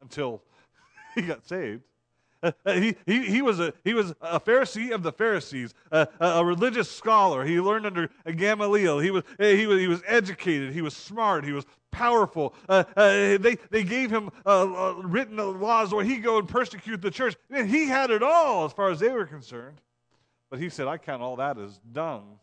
until 0.00 0.42
he 1.14 1.22
got 1.22 1.46
saved. 1.46 1.82
Uh, 2.42 2.52
uh, 2.64 2.74
he, 2.74 2.94
he, 3.06 3.26
he, 3.26 3.42
was 3.42 3.58
a, 3.58 3.72
he 3.82 3.94
was 3.94 4.14
a 4.20 4.38
Pharisee 4.38 4.92
of 4.92 5.02
the 5.02 5.10
Pharisees, 5.10 5.74
a, 5.90 6.44
religious 6.44 6.88
scholar. 6.90 7.44
He 7.44 7.60
learned 7.60 7.86
under 7.86 8.10
Gamaliel. 8.24 9.00
He 9.00 9.10
was, 9.10 9.24
he, 9.38 9.66
was, 9.66 9.80
he 9.80 9.88
was 9.88 10.02
educated. 10.06 10.72
He 10.72 10.82
was 10.82 10.94
smart. 10.94 11.44
He 11.44 11.52
was 11.52 11.64
powerful. 11.90 12.54
they, 12.68 13.56
they 13.70 13.82
gave 13.82 14.10
him 14.10 14.30
written 14.44 15.36
laws 15.60 15.92
where 15.92 16.04
he 16.04 16.18
go 16.18 16.38
and 16.38 16.46
persecute 16.46 17.00
the 17.00 17.10
church. 17.10 17.34
And 17.50 17.68
he 17.68 17.86
had 17.86 18.10
it 18.10 18.22
all 18.22 18.66
as 18.66 18.72
far 18.72 18.90
as 18.90 19.00
they 19.00 19.08
were 19.08 19.26
concerned. 19.26 19.80
But 20.50 20.60
he 20.60 20.68
said, 20.68 20.86
I 20.86 20.98
count 20.98 21.22
all 21.22 21.36
that 21.36 21.58
as 21.58 21.78
dung. 21.92 22.38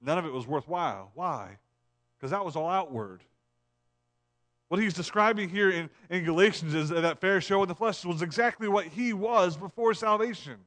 None 0.00 0.18
of 0.18 0.24
it 0.24 0.32
was 0.32 0.46
worthwhile. 0.46 1.10
Why? 1.14 1.58
Because 2.16 2.30
that 2.30 2.44
was 2.44 2.56
all 2.56 2.68
outward. 2.68 3.22
What 4.68 4.80
he's 4.80 4.94
describing 4.94 5.48
here 5.48 5.70
in, 5.70 5.90
in 6.10 6.24
Galatians 6.24 6.74
is 6.74 6.90
that 6.90 7.20
fair 7.20 7.40
show 7.40 7.62
in 7.62 7.68
the 7.68 7.74
flesh 7.74 8.04
was 8.04 8.22
exactly 8.22 8.68
what 8.68 8.86
he 8.86 9.12
was 9.12 9.56
before 9.56 9.94
salvation. 9.94 10.58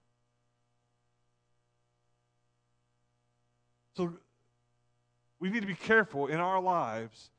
So 3.95 4.13
we 5.39 5.49
need 5.49 5.61
to 5.61 5.67
be 5.67 5.75
careful 5.75 6.27
in 6.27 6.39
our 6.39 6.59
lives 6.59 7.29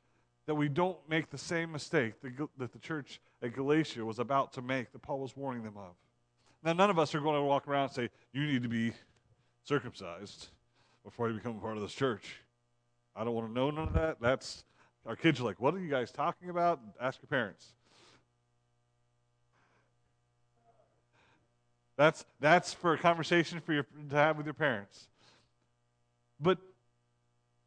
that 0.47 0.55
we 0.55 0.69
don't 0.69 0.97
make 1.09 1.31
the 1.31 1.39
same 1.39 1.73
mistake 1.73 2.15
that 2.59 2.73
the 2.73 2.79
church 2.79 3.21
at 3.43 3.55
Galatia 3.55 4.05
was 4.05 4.19
about 4.19 4.53
to 4.55 4.63
make, 4.63 4.93
that 4.93 5.03
Paul 5.03 5.21
was 5.21 5.37
warning 5.37 5.65
them 5.65 5.77
of. 5.77 5.95
Now, 6.65 6.73
none 6.73 6.89
of 6.89 6.99
us 6.99 7.15
are 7.15 7.21
going 7.21 7.37
to 7.37 7.43
walk 7.43 7.69
around 7.69 7.85
and 7.85 7.93
say, 7.93 8.09
You 8.33 8.47
need 8.47 8.63
to 8.63 8.69
be 8.69 8.93
circumcised 9.65 10.49
before 11.05 11.29
you 11.29 11.35
become 11.35 11.59
a 11.59 11.61
part 11.61 11.77
of 11.77 11.83
this 11.83 11.93
church. 11.93 12.37
I 13.15 13.23
don't 13.23 13.35
want 13.35 13.49
to 13.49 13.53
know 13.53 13.71
none 13.71 13.89
of 13.89 13.95
that. 13.95 14.21
That's 14.21 14.65
our 15.05 15.15
kids 15.15 15.41
are 15.41 15.45
like, 15.45 15.61
What 15.61 15.75
are 15.75 15.79
you 15.79 15.91
guys 15.91 16.11
talking 16.11 16.49
about? 16.49 16.81
Ask 16.99 17.21
your 17.21 17.29
parents. 17.29 17.75
That's 21.97 22.25
that's 22.41 22.73
for 22.73 22.95
a 22.95 22.99
conversation 22.99 23.61
for 23.61 23.75
your 23.75 23.87
to 24.09 24.17
have 24.17 24.39
with 24.39 24.47
your 24.47 24.55
parents. 24.55 25.09
But 26.41 26.59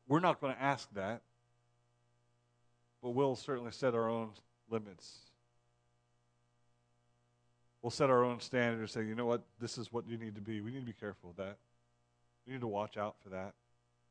we're 0.07 0.19
not 0.19 0.41
going 0.41 0.55
to 0.55 0.61
ask 0.61 0.91
that. 0.95 1.21
But 3.03 3.11
we'll 3.11 3.35
certainly 3.35 3.71
set 3.71 3.93
our 3.93 4.09
own 4.09 4.31
limits 4.69 5.26
we'll 7.81 7.91
set 7.91 8.09
our 8.09 8.23
own 8.23 8.39
standard 8.39 8.79
and 8.79 8.89
say, 8.89 9.05
you 9.05 9.15
know 9.15 9.25
what, 9.25 9.43
this 9.59 9.77
is 9.77 9.91
what 9.91 10.07
you 10.07 10.17
need 10.17 10.35
to 10.35 10.41
be. 10.41 10.61
We 10.61 10.71
need 10.71 10.81
to 10.81 10.85
be 10.85 10.93
careful 10.93 11.31
of 11.31 11.37
that. 11.37 11.57
We 12.45 12.53
need 12.53 12.61
to 12.61 12.67
watch 12.67 12.97
out 12.97 13.15
for 13.23 13.29
that. 13.29 13.53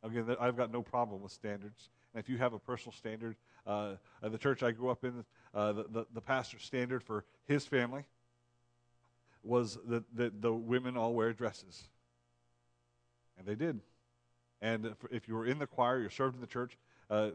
Again, 0.03 0.37
I've 0.41 0.57
got 0.57 0.73
no 0.73 0.83
problem 0.83 1.23
with 1.23 1.33
standards. 1.33 1.89
And 2.15 2.23
if 2.23 2.29
you 2.29 2.39
have 2.39 2.53
a 2.53 2.59
personal 2.59 2.93
standard, 2.93 3.37
uh, 3.67 3.95
the 4.23 4.39
church 4.39 4.63
I 4.63 4.71
grew 4.71 4.91
up 4.91 5.05
in, 5.05 5.25
uh, 5.55 5.73
the, 5.73 5.85
the, 5.91 6.07
the 6.15 6.21
pastor's 6.21 6.63
standard 6.63 7.03
for 7.03 7.25
his 7.47 7.67
family 7.67 8.05
was 9.43 9.79
that, 9.89 10.05
that 10.17 10.43
the 10.43 10.53
women 10.53 10.97
all 10.97 11.15
wear 11.15 11.33
dresses. 11.33 11.89
And 13.39 13.47
they 13.47 13.55
did. 13.55 13.81
And 14.63 14.95
if 15.11 15.29
you 15.29 15.35
were 15.35 15.47
in 15.47 15.59
the 15.59 15.67
choir, 15.67 16.01
you 16.01 16.09
served 16.09 16.35
in 16.35 16.41
the 16.41 16.47
church, 16.47 16.77
uh, 17.11 17.31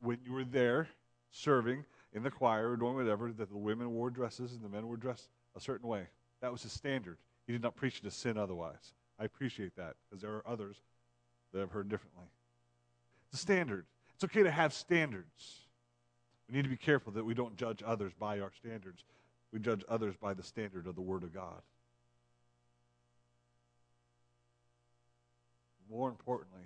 when 0.00 0.18
you 0.24 0.32
were 0.32 0.44
there 0.44 0.88
serving 1.30 1.84
in 2.12 2.22
the 2.22 2.30
choir 2.30 2.70
or 2.70 2.76
doing 2.76 2.94
whatever, 2.94 3.32
that 3.32 3.50
the 3.50 3.56
women 3.56 3.92
wore 3.92 4.10
dresses 4.10 4.52
and 4.52 4.62
the 4.62 4.68
men 4.68 4.86
wore 4.86 4.96
dresses 4.96 5.28
a 5.56 5.60
certain 5.60 5.88
way. 5.88 6.06
That 6.40 6.52
was 6.52 6.62
his 6.62 6.72
standard. 6.72 7.16
He 7.46 7.52
did 7.52 7.62
not 7.62 7.76
preach 7.76 8.00
to 8.02 8.10
sin 8.10 8.36
otherwise. 8.36 8.92
I 9.18 9.24
appreciate 9.24 9.74
that 9.76 9.94
because 10.08 10.20
there 10.22 10.32
are 10.32 10.46
others 10.46 10.76
that 11.52 11.60
have 11.60 11.70
heard 11.70 11.88
differently. 11.88 12.26
It's 13.30 13.40
a 13.40 13.42
standard. 13.42 13.86
It's 14.14 14.24
okay 14.24 14.42
to 14.42 14.50
have 14.50 14.72
standards. 14.72 15.60
We 16.48 16.56
need 16.56 16.64
to 16.64 16.68
be 16.68 16.76
careful 16.76 17.12
that 17.12 17.24
we 17.24 17.34
don't 17.34 17.56
judge 17.56 17.82
others 17.84 18.12
by 18.18 18.40
our 18.40 18.52
standards. 18.52 19.04
We 19.52 19.58
judge 19.58 19.82
others 19.88 20.14
by 20.20 20.34
the 20.34 20.42
standard 20.42 20.86
of 20.86 20.94
the 20.94 21.00
Word 21.00 21.22
of 21.22 21.32
God. 21.32 21.62
More 25.90 26.08
importantly, 26.08 26.64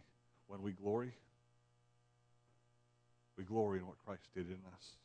when 0.49 0.63
we 0.63 0.73
glory, 0.73 1.13
we 3.37 3.45
glory 3.45 3.79
in 3.79 3.87
what 3.87 3.97
Christ 4.05 4.29
did 4.35 4.47
in 4.47 4.59
us. 4.75 4.97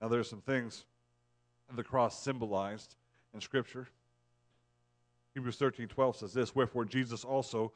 Now, 0.00 0.08
there 0.08 0.20
are 0.20 0.24
some 0.24 0.40
things 0.40 0.84
the 1.76 1.84
cross 1.84 2.22
symbolized 2.22 2.96
in 3.32 3.40
Scripture. 3.40 3.88
Hebrews 5.34 5.56
13 5.56 5.88
12 5.88 6.16
says 6.16 6.32
this 6.32 6.54
Wherefore 6.54 6.84
Jesus 6.84 7.24
also, 7.24 7.72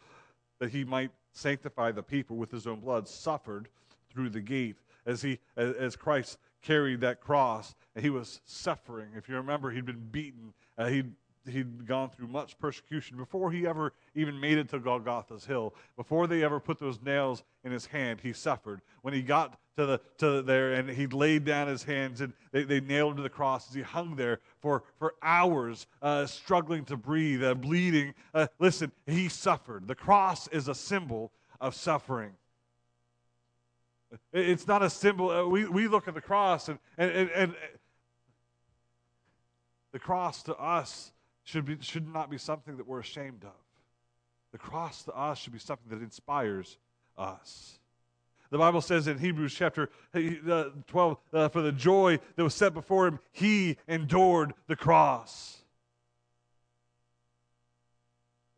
that 0.58 0.70
he 0.70 0.84
might 0.84 1.10
sanctify 1.32 1.92
the 1.92 2.02
people 2.02 2.36
with 2.36 2.50
his 2.50 2.66
own 2.66 2.80
blood, 2.80 3.08
suffered 3.08 3.68
through 4.10 4.30
the 4.30 4.40
gate. 4.40 4.76
As, 5.06 5.22
he, 5.22 5.38
as 5.56 5.96
Christ 5.96 6.38
carried 6.60 7.00
that 7.00 7.20
cross 7.20 7.74
and 7.94 8.04
he 8.04 8.10
was 8.10 8.40
suffering. 8.44 9.08
If 9.16 9.28
you 9.28 9.36
remember, 9.36 9.70
he'd 9.70 9.86
been 9.86 10.08
beaten. 10.10 10.52
Uh, 10.76 10.86
he'd 10.86 11.12
he'd 11.48 11.86
gone 11.86 12.10
through 12.10 12.26
much 12.26 12.58
persecution 12.58 13.16
before 13.16 13.50
he 13.50 13.66
ever 13.66 13.94
even 14.14 14.38
made 14.38 14.58
it 14.58 14.68
to 14.68 14.78
Golgotha's 14.78 15.46
hill. 15.46 15.74
Before 15.96 16.26
they 16.26 16.44
ever 16.44 16.60
put 16.60 16.78
those 16.78 17.00
nails 17.00 17.42
in 17.64 17.72
his 17.72 17.86
hand, 17.86 18.20
he 18.20 18.34
suffered. 18.34 18.82
When 19.00 19.14
he 19.14 19.22
got 19.22 19.58
to 19.78 19.86
the 19.86 20.00
to 20.18 20.42
there 20.42 20.72
and 20.72 20.90
he 20.90 21.06
laid 21.06 21.44
down 21.44 21.68
his 21.68 21.84
hands 21.84 22.20
and 22.20 22.32
they, 22.50 22.64
they 22.64 22.80
nailed 22.80 23.12
him 23.12 23.16
to 23.18 23.22
the 23.22 23.30
cross 23.30 23.68
as 23.68 23.74
he 23.74 23.80
hung 23.80 24.16
there 24.16 24.40
for 24.60 24.82
for 24.98 25.14
hours, 25.22 25.86
uh, 26.02 26.26
struggling 26.26 26.84
to 26.84 26.96
breathe, 26.96 27.44
uh, 27.44 27.54
bleeding. 27.54 28.12
Uh, 28.34 28.48
listen, 28.58 28.90
he 29.06 29.28
suffered. 29.28 29.86
The 29.86 29.94
cross 29.94 30.48
is 30.48 30.66
a 30.66 30.74
symbol 30.74 31.30
of 31.60 31.76
suffering. 31.76 32.32
It's 34.32 34.66
not 34.66 34.82
a 34.82 34.90
symbol. 34.90 35.30
Uh, 35.30 35.46
we, 35.46 35.66
we 35.66 35.86
look 35.86 36.08
at 36.08 36.14
the 36.14 36.20
cross 36.20 36.68
and, 36.68 36.78
and, 36.96 37.10
and, 37.10 37.30
and 37.30 37.54
the 39.92 39.98
cross 40.00 40.42
to 40.44 40.56
us 40.56 41.12
should, 41.44 41.66
be, 41.66 41.76
should 41.80 42.12
not 42.12 42.30
be 42.30 42.38
something 42.38 42.76
that 42.78 42.86
we're 42.86 43.00
ashamed 43.00 43.44
of. 43.44 43.52
The 44.50 44.58
cross 44.58 45.04
to 45.04 45.12
us 45.12 45.38
should 45.38 45.52
be 45.52 45.58
something 45.58 45.96
that 45.96 46.02
inspires 46.02 46.78
us. 47.16 47.78
The 48.50 48.58
Bible 48.58 48.80
says 48.80 49.08
in 49.08 49.18
Hebrews 49.18 49.54
chapter 49.54 49.90
uh, 50.14 50.64
12, 50.86 51.18
uh, 51.32 51.48
for 51.48 51.60
the 51.60 51.72
joy 51.72 52.18
that 52.36 52.42
was 52.42 52.54
set 52.54 52.72
before 52.72 53.06
him, 53.06 53.18
he 53.32 53.76
endured 53.86 54.54
the 54.68 54.76
cross. 54.76 55.58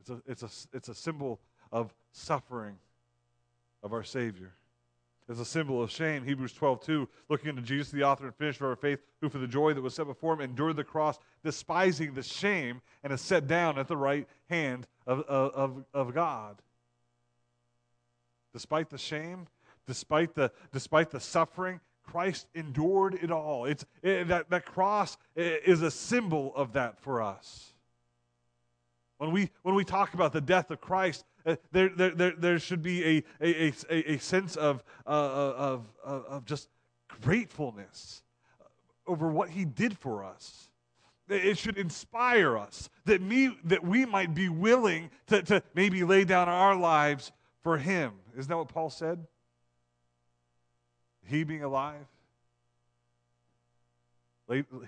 It's 0.01 0.11
a, 0.11 0.23
it's 0.27 0.43
a, 0.43 0.77
it's 0.77 0.89
a 0.89 0.95
symbol 0.95 1.41
of 1.73 1.93
suffering 2.13 2.77
of 3.83 3.93
our 3.93 4.05
Savior 4.05 4.53
It's 5.29 5.41
a 5.41 5.45
symbol 5.45 5.83
of 5.83 5.91
shame. 5.91 6.25
Hebrews 6.25 6.53
12, 6.53 6.81
2, 6.83 7.09
looking 7.29 7.51
unto 7.51 7.63
Jesus, 7.63 7.91
the 7.91 8.05
author 8.05 8.27
and 8.27 8.35
finisher 8.35 8.65
of 8.65 8.71
our 8.71 8.77
faith, 8.77 9.01
who 9.21 9.29
for 9.29 9.39
the 9.39 9.47
joy 9.47 9.75
that 9.75 9.83
was 9.83 9.95
set 9.95 10.07
before 10.07 10.35
him 10.35 10.41
endured 10.41 10.77
the 10.77 10.85
cross, 10.85 11.19
despising 11.43 12.15
the 12.15 12.23
shame, 12.23 12.81
and 13.03 13.13
is 13.13 13.21
set 13.21 13.47
down 13.47 13.79
at 13.79 13.89
the 13.89 13.97
right 13.97 14.29
hand 14.49 14.87
of, 15.07 15.21
of, 15.23 15.85
of 15.95 16.15
God. 16.15 16.61
Despite 18.53 18.91
the 18.91 18.99
shame, 18.99 19.47
despite 19.91 20.37
the, 20.37 20.53
despite 20.71 21.11
the 21.11 21.19
suffering, 21.19 21.81
Christ 22.05 22.47
endured 22.55 23.15
it 23.21 23.33
all. 23.33 23.65
It's, 23.65 23.85
it, 24.05 24.29
that, 24.29 24.49
that 24.51 24.65
cross 24.65 25.19
is 25.35 25.83
a 25.83 25.91
symbol 25.91 26.53
of 26.55 26.75
that 26.75 27.01
for 27.01 27.21
us. 27.21 27.73
When 29.19 29.33
we, 29.33 29.51
when 29.63 29.75
we 29.75 29.85
talk 29.85 30.15
about 30.15 30.33
the 30.33 30.41
death 30.41 30.71
of 30.71 30.81
Christ, 30.81 31.25
uh, 31.45 31.57
there, 31.73 31.89
there, 31.89 32.11
there, 32.11 32.35
there 32.39 32.59
should 32.61 32.83
be 32.83 33.05
a, 33.05 33.25
a, 33.41 33.73
a, 33.91 34.13
a 34.13 34.19
sense 34.19 34.55
of, 34.55 34.85
uh, 35.05 35.11
of, 35.11 35.87
of, 36.05 36.25
of 36.27 36.45
just 36.45 36.69
gratefulness 37.21 38.23
over 39.09 39.29
what 39.29 39.51
he 39.51 39.65
did 39.65 39.99
for 39.99 40.23
us. 40.23 40.71
It 41.29 41.59
should 41.59 41.79
inspire 41.79 42.57
us 42.57 42.89
that, 43.07 43.21
me, 43.21 43.57
that 43.65 43.85
we 43.85 44.07
might 44.07 44.37
be 44.37 44.49
willing 44.49 45.11
to, 45.27 45.43
to 45.43 45.63
maybe 45.75 46.05
lay 46.05 46.25
down 46.25 46.49
our 46.49 46.77
lives 46.77 47.33
for 47.63 47.77
him. 47.77 48.13
Isn't 48.37 48.49
that 48.49 48.57
what 48.57 48.69
Paul 48.69 48.91
said? 48.91 49.27
He 51.31 51.45
being 51.45 51.63
alive, 51.63 52.07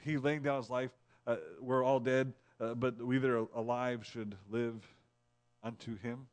he 0.04 0.16
laying 0.16 0.42
down 0.42 0.56
his 0.56 0.68
life. 0.68 0.90
Uh, 1.24 1.36
we're 1.60 1.84
all 1.84 2.00
dead, 2.00 2.32
uh, 2.60 2.74
but 2.74 2.96
we 3.00 3.18
that 3.18 3.30
are 3.30 3.46
alive 3.54 4.04
should 4.04 4.34
live 4.50 4.74
unto 5.62 5.96
him. 5.98 6.26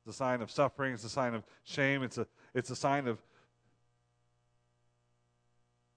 It's 0.00 0.14
a 0.14 0.16
sign 0.16 0.40
of 0.40 0.50
suffering. 0.50 0.94
It's 0.94 1.04
a 1.04 1.10
sign 1.10 1.34
of 1.34 1.44
shame. 1.64 2.02
It's 2.02 2.16
a, 2.16 2.26
it's 2.54 2.70
a 2.70 2.76
sign 2.76 3.06
of 3.06 3.18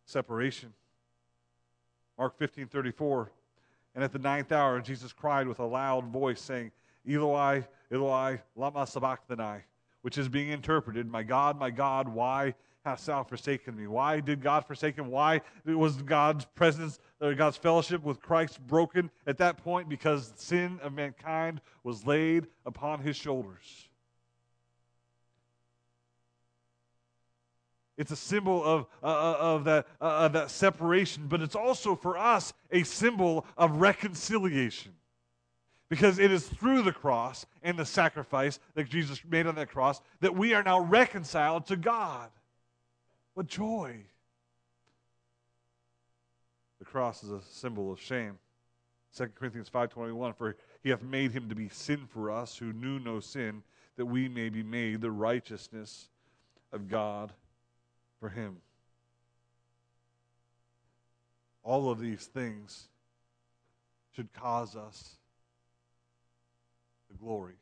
separation. 0.05 0.73
Mark 2.17 2.38
15 2.38 2.67
34. 2.67 3.32
And 3.95 4.03
at 4.03 4.12
the 4.12 4.19
ninth 4.19 4.51
hour, 4.51 4.82
Jesus 4.82 5.13
cried 5.13 5.47
with 5.47 5.60
a 5.60 5.65
loud 5.65 6.05
voice, 6.08 6.41
saying, 6.41 6.71
Eloi, 7.10 7.63
Eloi, 7.89 8.41
lama 8.58 8.86
sabachthani, 8.86 9.62
which 10.02 10.18
is 10.18 10.30
being 10.30 10.50
interpreted, 10.50 11.08
My 11.08 11.24
God, 11.24 11.60
my 11.60 11.70
God, 11.70 12.08
why 12.08 12.56
hast 12.86 13.06
thou 13.06 13.24
forsaken 13.24 13.76
me? 13.76 13.88
Why 13.88 14.20
did 14.20 14.42
God 14.42 14.66
forsake 14.66 14.96
him? 14.96 15.10
Why 15.10 15.42
was 15.66 16.02
God's 16.02 16.46
presence, 16.46 17.00
or 17.20 17.34
God's 17.34 17.58
fellowship 17.58 18.04
with 18.04 18.22
Christ 18.22 18.66
broken 18.66 19.12
at 19.28 19.38
that 19.38 19.58
point? 19.58 19.90
Because 19.90 20.32
the 20.32 20.42
sin 20.42 20.80
of 20.82 20.94
mankind 20.94 21.62
was 21.84 22.06
laid 22.06 22.48
upon 22.66 23.02
his 23.02 23.16
shoulders. 23.16 23.90
It's 27.98 28.12
a 28.12 28.16
symbol 28.16 28.64
of, 28.64 28.86
uh, 29.04 29.08
uh, 29.08 29.38
of, 29.40 29.66
that, 29.66 29.86
uh, 30.00 30.06
of 30.06 30.32
that 30.32 30.50
separation, 30.52 31.28
but 31.28 31.42
it's 31.42 31.56
also 31.56 31.98
for 31.98 32.18
us 32.18 32.54
a 32.72 32.84
symbol 32.84 33.46
of 33.58 33.82
reconciliation. 33.82 34.94
Because 35.89 36.19
it 36.19 36.32
is 36.32 36.47
through 36.47 36.84
the 36.84 36.91
cross 36.91 37.45
and 37.63 37.78
the 37.78 37.86
sacrifice 37.86 38.60
that 38.75 38.89
Jesus 38.89 39.21
made 39.28 39.47
on 39.47 39.56
that 39.56 39.71
cross 39.71 40.02
that 40.21 40.36
we 40.36 40.54
are 40.54 40.63
now 40.63 40.80
reconciled 40.80 41.65
to 41.67 41.75
God. 41.75 42.30
What 43.34 43.47
joy! 43.47 43.95
The 46.78 46.86
cross 46.86 47.23
is 47.23 47.32
a 47.32 47.41
symbol 47.41 47.91
of 47.91 47.99
shame. 47.99 48.38
2 49.15 49.28
Corinthians 49.36 49.69
5:21 49.69 50.36
for 50.36 50.56
he 50.84 50.89
hath 50.89 51.02
made 51.02 51.32
him 51.32 51.49
to 51.49 51.56
be 51.56 51.67
sin 51.69 52.06
for 52.08 52.30
us 52.30 52.56
who 52.56 52.71
knew 52.71 52.99
no 52.99 53.19
sin 53.19 53.63
that 53.99 54.06
we 54.06 54.30
may 54.30 54.47
be 54.47 54.63
made 54.63 55.02
the 55.02 55.12
righteousness 55.12 56.08
of 56.71 56.88
God 56.88 57.34
for 58.17 58.30
Him. 58.30 58.56
All 61.63 61.91
of 61.91 61.99
these 61.99 62.25
things 62.25 62.88
should 64.15 64.32
cause 64.32 64.78
us 64.78 65.17
the 67.10 67.17
glory 67.17 67.56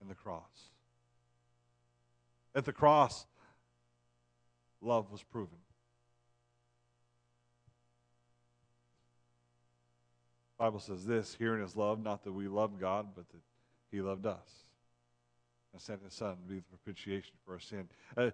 in 0.00 0.08
the 0.08 0.14
cross. 0.14 0.70
At 2.54 2.64
the 2.64 2.72
cross, 2.72 3.26
love 4.80 5.10
was 5.10 5.22
proven. 5.22 5.58
The 10.56 10.64
Bible 10.64 10.78
says 10.78 11.04
this 11.04 11.36
herein 11.38 11.64
is 11.64 11.76
love, 11.76 12.02
not 12.02 12.24
that 12.24 12.32
we 12.32 12.46
love 12.46 12.78
God, 12.80 13.08
but 13.16 13.28
that 13.30 13.40
He 13.90 14.00
loved 14.00 14.26
us 14.26 14.64
and 15.74 15.82
sent 15.82 16.02
his 16.04 16.14
son 16.14 16.36
to 16.36 16.48
be 16.48 16.60
the 16.60 16.62
propitiation 16.78 17.32
for 17.44 17.54
our 17.54 17.58
sin. 17.58 17.88
Uh, 18.16 18.30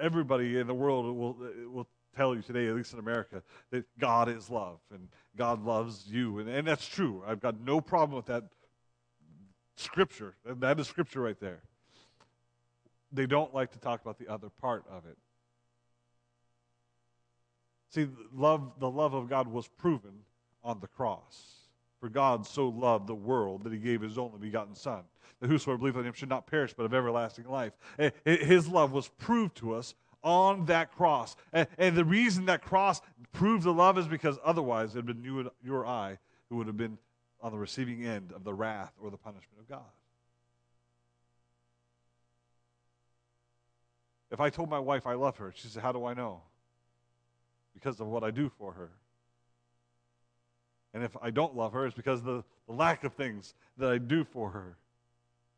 everybody 0.00 0.56
in 0.56 0.68
the 0.68 0.74
world 0.74 1.04
will, 1.04 1.36
will 1.68 1.88
tell 2.16 2.34
you 2.34 2.42
today, 2.42 2.68
at 2.68 2.76
least 2.76 2.92
in 2.92 3.00
America, 3.00 3.42
that 3.72 3.84
God 3.98 4.28
is 4.28 4.48
love 4.48 4.78
and 4.92 5.08
God 5.36 5.64
loves 5.64 6.06
you. 6.06 6.38
And, 6.38 6.48
and 6.48 6.66
that's 6.66 6.86
true. 6.86 7.24
I've 7.26 7.40
got 7.40 7.60
no 7.60 7.80
problem 7.80 8.16
with 8.16 8.26
that 8.26 8.44
scripture. 9.80 10.34
That 10.44 10.78
is 10.78 10.88
scripture 10.88 11.20
right 11.20 11.38
there. 11.40 11.60
They 13.12 13.26
don't 13.26 13.52
like 13.54 13.72
to 13.72 13.78
talk 13.78 14.00
about 14.02 14.18
the 14.18 14.28
other 14.28 14.48
part 14.60 14.84
of 14.90 15.04
it. 15.06 15.16
See, 17.90 18.06
love, 18.32 18.72
the 18.78 18.90
love 18.90 19.14
of 19.14 19.28
God 19.28 19.48
was 19.48 19.66
proven 19.66 20.12
on 20.62 20.78
the 20.80 20.86
cross. 20.86 21.56
For 22.00 22.08
God 22.08 22.46
so 22.46 22.68
loved 22.68 23.08
the 23.08 23.14
world 23.14 23.64
that 23.64 23.72
he 23.72 23.78
gave 23.78 24.00
his 24.00 24.16
only 24.16 24.38
begotten 24.38 24.74
Son 24.74 25.02
that 25.40 25.48
whosoever 25.48 25.78
believeth 25.78 26.00
on 26.00 26.06
him 26.06 26.12
should 26.12 26.28
not 26.28 26.46
perish 26.46 26.72
but 26.74 26.84
have 26.84 26.94
everlasting 26.94 27.48
life. 27.48 27.72
Eh, 27.98 28.10
his 28.24 28.68
love 28.68 28.92
was 28.92 29.08
proved 29.18 29.56
to 29.56 29.74
us 29.74 29.94
on 30.22 30.66
that 30.66 30.94
cross. 30.94 31.36
And, 31.52 31.66
and 31.78 31.96
the 31.96 32.04
reason 32.04 32.46
that 32.46 32.62
cross 32.62 33.00
proved 33.32 33.64
the 33.64 33.72
love 33.72 33.98
is 33.98 34.06
because 34.06 34.38
otherwise 34.44 34.94
it 34.94 34.98
had 34.98 35.06
been 35.06 35.24
you, 35.24 35.40
and, 35.40 35.50
you 35.64 35.74
or 35.74 35.86
I 35.86 36.18
who 36.48 36.56
would 36.56 36.66
have 36.66 36.76
been 36.76 36.98
on 37.42 37.52
the 37.52 37.58
receiving 37.58 38.04
end 38.04 38.32
of 38.32 38.44
the 38.44 38.54
wrath 38.54 38.92
or 39.02 39.10
the 39.10 39.16
punishment 39.16 39.60
of 39.60 39.68
God. 39.68 39.80
If 44.30 44.40
I 44.40 44.50
told 44.50 44.70
my 44.70 44.78
wife 44.78 45.06
I 45.06 45.14
love 45.14 45.36
her, 45.38 45.52
she 45.54 45.68
said, 45.68 45.82
How 45.82 45.92
do 45.92 46.04
I 46.04 46.14
know? 46.14 46.42
Because 47.74 48.00
of 48.00 48.06
what 48.06 48.22
I 48.22 48.30
do 48.30 48.50
for 48.58 48.72
her. 48.72 48.90
And 50.92 51.02
if 51.02 51.16
I 51.22 51.30
don't 51.30 51.56
love 51.56 51.72
her, 51.72 51.86
it's 51.86 51.94
because 51.94 52.20
of 52.20 52.26
the, 52.26 52.44
the 52.66 52.74
lack 52.74 53.04
of 53.04 53.14
things 53.14 53.54
that 53.78 53.90
I 53.90 53.98
do 53.98 54.24
for 54.24 54.50
her 54.50 54.76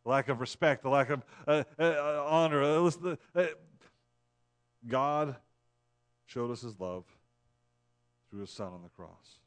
the 0.04 0.10
lack 0.10 0.28
of 0.28 0.40
respect, 0.40 0.82
the 0.82 0.88
lack 0.88 1.10
of 1.10 1.22
uh, 1.46 1.64
uh, 1.78 2.24
honor. 2.26 2.62
Uh, 2.62 3.16
uh, 3.34 3.46
God 4.86 5.36
showed 6.26 6.50
us 6.50 6.62
his 6.62 6.78
love 6.80 7.04
through 8.30 8.40
his 8.40 8.50
son 8.50 8.72
on 8.72 8.82
the 8.82 8.88
cross. 8.88 9.38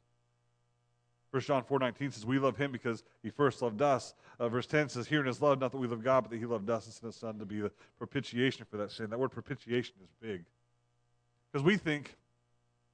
1 1.36 1.42
John 1.42 1.62
4.19 1.64 2.14
says, 2.14 2.24
We 2.24 2.38
love 2.38 2.56
him 2.56 2.72
because 2.72 3.04
he 3.22 3.28
first 3.28 3.60
loved 3.60 3.82
us. 3.82 4.14
Uh, 4.40 4.48
verse 4.48 4.66
10 4.66 4.88
says, 4.88 5.06
Herein 5.06 5.28
is 5.28 5.42
love, 5.42 5.60
not 5.60 5.70
that 5.70 5.76
we 5.76 5.86
love 5.86 6.02
God, 6.02 6.22
but 6.22 6.30
that 6.30 6.38
he 6.38 6.46
loved 6.46 6.70
us 6.70 6.86
and 6.86 6.94
sent 6.94 7.12
his 7.12 7.16
son 7.16 7.38
to 7.38 7.44
be 7.44 7.60
the 7.60 7.70
propitiation 7.98 8.64
for 8.70 8.78
that 8.78 8.90
sin. 8.90 9.10
That 9.10 9.18
word 9.18 9.32
propitiation 9.32 9.96
is 10.02 10.08
big. 10.18 10.46
Because 11.52 11.62
we 11.62 11.76
think, 11.76 12.16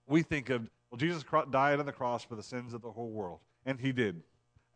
we 0.08 0.22
think 0.22 0.50
of, 0.50 0.68
well, 0.90 0.98
Jesus 0.98 1.24
died 1.52 1.78
on 1.78 1.86
the 1.86 1.92
cross 1.92 2.24
for 2.24 2.34
the 2.34 2.42
sins 2.42 2.74
of 2.74 2.82
the 2.82 2.90
whole 2.90 3.10
world. 3.10 3.38
And 3.64 3.78
he 3.78 3.92
did. 3.92 4.20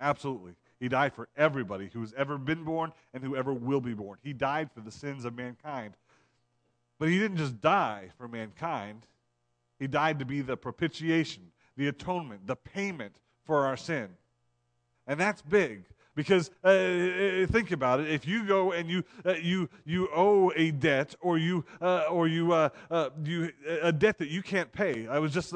Absolutely. 0.00 0.52
He 0.78 0.88
died 0.88 1.12
for 1.12 1.28
everybody 1.36 1.90
who 1.92 2.02
has 2.02 2.14
ever 2.16 2.38
been 2.38 2.62
born 2.62 2.92
and 3.14 3.24
who 3.24 3.34
ever 3.34 3.52
will 3.52 3.80
be 3.80 3.94
born. 3.94 4.18
He 4.22 4.32
died 4.32 4.70
for 4.72 4.80
the 4.80 4.92
sins 4.92 5.24
of 5.24 5.34
mankind. 5.34 5.94
But 7.00 7.08
he 7.08 7.18
didn't 7.18 7.38
just 7.38 7.60
die 7.60 8.10
for 8.16 8.28
mankind, 8.28 9.06
he 9.80 9.88
died 9.88 10.20
to 10.20 10.24
be 10.24 10.40
the 10.40 10.56
propitiation, 10.56 11.50
the 11.76 11.88
atonement, 11.88 12.46
the 12.46 12.54
payment 12.54 13.16
for 13.46 13.64
our 13.66 13.76
sin. 13.76 14.08
And 15.06 15.18
that's 15.18 15.42
big. 15.42 15.84
Because 16.16 16.50
uh, 16.64 16.68
uh, 16.68 17.46
think 17.48 17.72
about 17.72 18.00
it, 18.00 18.10
if 18.10 18.26
you 18.26 18.46
go 18.46 18.72
and 18.72 18.88
you 18.88 19.04
uh, 19.24 19.34
you 19.34 19.68
you 19.84 20.08
owe 20.14 20.50
a 20.56 20.70
debt 20.70 21.14
or 21.20 21.36
you 21.36 21.62
uh, 21.82 22.04
or 22.10 22.26
you 22.26 22.52
uh, 22.52 22.70
uh, 22.90 23.10
you 23.22 23.52
a 23.82 23.92
debt 23.92 24.16
that 24.18 24.28
you 24.28 24.42
can't 24.42 24.72
pay. 24.72 25.06
I 25.06 25.18
was 25.18 25.32
just 25.32 25.54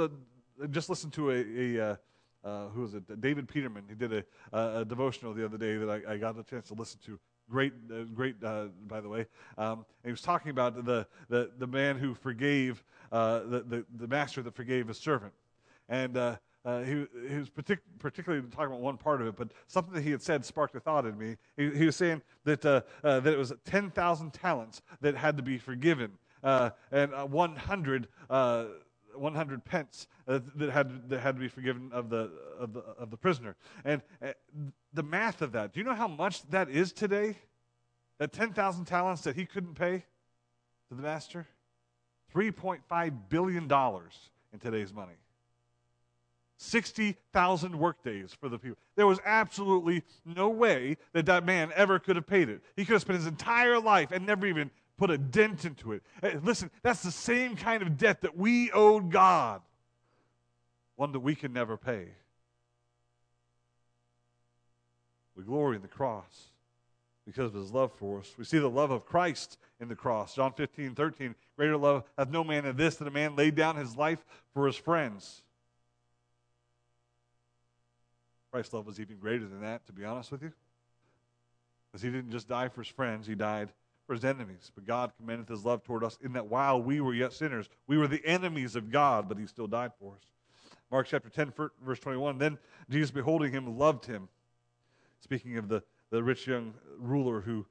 just 0.71 0.91
listened 0.91 1.15
to 1.15 1.31
a, 1.31 1.97
a 2.45 2.69
who 2.75 2.83
was 2.83 2.93
it? 2.93 3.21
David 3.23 3.49
Peterman. 3.49 3.85
He 3.89 3.95
did 3.95 4.13
a, 4.13 4.25
a 4.53 4.85
devotional 4.85 5.33
the 5.33 5.47
other 5.47 5.57
day 5.57 5.79
that 5.79 5.89
I, 5.89 6.13
I, 6.13 6.17
got 6.19 6.39
a 6.39 6.43
chance 6.43 6.69
to 6.69 6.75
listen 6.75 7.01
to. 7.07 7.19
Great, 7.49 7.73
great, 8.15 8.39
by 8.41 9.01
the 9.01 9.09
way. 9.09 9.27
Um, 9.57 9.87
he 10.05 10.11
was 10.11 10.21
talking 10.21 10.51
about 10.51 10.85
the 10.85 11.07
the, 11.31 11.53
the 11.59 11.67
man 11.67 11.97
who 11.97 12.13
forgave 12.13 12.85
the, 13.11 13.65
the 13.67 13.87
the 13.97 14.07
master 14.07 14.43
that 14.43 14.55
forgave 14.55 14.89
his 14.89 14.99
servant, 14.99 15.33
and 15.89 16.19
uh, 16.65 16.83
he, 16.83 17.07
he, 17.29 17.37
was 17.37 17.49
partic- 17.49 17.79
particularly 17.99 18.47
talking 18.51 18.67
about 18.67 18.81
one 18.81 18.99
part 18.99 19.21
of 19.21 19.27
it, 19.27 19.37
but 19.37 19.49
something 19.67 19.95
that 19.95 20.03
he 20.03 20.11
had 20.11 20.23
said 20.23 20.45
sparked 20.45 20.75
a 20.77 20.81
thought 20.81 21.07
in 21.07 21.17
me. 21.17 21.37
He, 21.57 21.71
he 21.71 21.87
was 21.87 21.97
saying 21.97 22.21
that, 22.45 22.65
uh, 22.67 22.83
uh, 23.03 23.21
that 23.21 23.33
it 23.33 23.39
was 23.39 23.53
10,000 23.65 24.33
talents 24.33 24.83
that 25.01 25.17
had 25.17 25.37
to 25.39 25.43
be 25.43 25.57
forgiven, 25.57 26.13
uh, 26.45 26.71
and 26.93 27.15
uh, 27.15 27.25
100, 27.25 28.09
uh, 28.29 28.65
100 29.15 29.65
pence 29.65 30.07
that, 30.27 30.71
had, 30.71 31.09
that 31.09 31.21
had 31.21 31.37
to 31.37 31.41
be 31.41 31.49
forgiven 31.49 31.91
of 31.93 32.11
the, 32.11 32.31
of 32.59 32.75
the, 32.75 32.81
of 32.81 33.11
the 33.11 33.17
prisoner. 33.17 33.57
And 33.85 34.03
the 34.93 35.03
math 35.03 35.41
of 35.41 35.53
that, 35.53 35.73
do 35.73 35.81
you 35.81 35.85
know 35.85 35.95
how 35.95 36.09
much 36.09 36.43
that 36.51 36.69
is 36.69 36.93
today? 36.93 37.37
That 38.19 38.33
10,000 38.35 38.85
talents 38.85 39.23
that 39.23 39.35
he 39.35 39.47
couldn't 39.47 39.77
pay 39.77 40.05
to 40.89 40.95
the 40.95 41.03
master? 41.03 41.47
$3.5 42.35 43.13
billion 43.31 43.65
in 43.65 44.59
today's 44.61 44.93
money. 44.93 45.15
60,000 46.63 47.79
workdays 47.79 48.37
for 48.39 48.51
the 48.51 48.59
people. 48.59 48.77
There 48.95 49.07
was 49.07 49.19
absolutely 49.25 50.03
no 50.27 50.51
way 50.51 50.99
that 51.15 51.25
that 51.25 51.47
man 51.47 51.73
ever 51.75 51.99
could 51.99 52.17
have 52.17 52.27
paid 52.27 52.51
it. 52.51 52.61
He 52.77 52.85
could 52.85 52.93
have 52.93 53.01
spent 53.01 53.19
his 53.19 53.27
entire 53.27 53.81
life 53.81 54.13
and 54.13 54.27
never 54.27 54.47
even 54.47 54.71
put 54.99 55.11
a 55.11 55.17
dent 55.17 55.65
into 55.65 55.93
it. 55.93 56.03
Eh, 56.23 56.35
listen, 56.43 56.71
that's 56.83 57.03
the 57.03 57.11
same 57.11 57.57
kind 57.57 57.83
of 57.83 57.97
debt 57.97 58.21
that 58.21 58.37
we 58.37 58.71
owed 58.73 59.11
God, 59.11 59.63
one 60.97 61.13
that 61.13 61.21
we 61.21 61.35
can 61.35 61.55
never 61.55 61.79
pay. 61.79 62.09
We 65.35 65.43
glory 65.43 65.77
in 65.77 65.83
the 65.83 65.89
cross 65.89 66.49
because 67.25 67.47
of 67.47 67.55
his 67.55 67.71
love 67.71 67.91
for 67.93 68.19
us. 68.19 68.35
We 68.37 68.45
see 68.45 68.59
the 68.59 68.69
love 68.69 68.91
of 68.91 69.07
Christ 69.07 69.57
in 69.81 69.89
the 69.89 69.97
cross. 69.97 70.35
John 70.35 70.53
15, 70.53 70.95
13. 70.95 71.35
Greater 71.57 71.79
love 71.79 72.05
hath 72.19 72.29
no 72.29 72.45
man 72.45 72.65
than 72.65 72.77
this, 72.77 72.97
that 72.97 73.09
a 73.09 73.11
man 73.11 73.35
laid 73.35 73.55
down 73.55 73.77
his 73.77 73.97
life 73.97 74.23
for 74.53 74.67
his 74.67 74.77
friends. 74.77 75.43
Christ's 78.51 78.75
love 78.75 78.87
was 78.87 79.01
even 79.01 79.19
greater 79.19 79.47
than 79.47 79.61
that, 79.63 79.87
to 79.87 79.93
be 79.93 80.05
honest 80.05 80.33
with 80.33 80.43
you. 80.43 80.53
Because 81.91 82.03
he 82.03 82.11
didn't 82.11 82.31
just 82.31 82.49
die 82.49 82.69
for 82.69 82.83
his 82.83 82.91
friends, 82.91 83.27
he 83.27 83.35
died 83.35 83.71
for 84.07 84.15
his 84.15 84.25
enemies. 84.25 84.71
But 84.75 84.87
God 84.87 85.13
commended 85.17 85.49
his 85.49 85.65
love 85.65 85.83
toward 85.83 86.05
us 86.05 86.19
in 86.23 86.33
that 86.33 86.47
while 86.47 86.83
we 86.83 87.01
were 87.01 87.15
yet 87.15 87.33
sinners, 87.33 87.69
we 87.87 87.97
were 87.97 88.09
the 88.09 88.25
enemies 88.25 88.77
of 88.77 88.91
God, 88.91 89.29
but 89.29 89.39
he 89.39 89.47
still 89.47 89.67
died 89.67 89.93
for 89.99 90.15
us. 90.15 90.23
Mark 90.91 91.07
chapter 91.07 91.29
10, 91.29 91.53
verse 91.83 92.01
21. 92.01 92.39
Then 92.39 92.59
Jesus, 92.89 93.11
beholding 93.11 93.53
him, 93.53 93.79
loved 93.79 94.05
him. 94.05 94.29
Speaking 95.21 95.57
of 95.57 95.69
the, 95.69 95.83
the 96.11 96.23
rich 96.23 96.47
young 96.47 96.75
ruler 96.99 97.41
who 97.41 97.67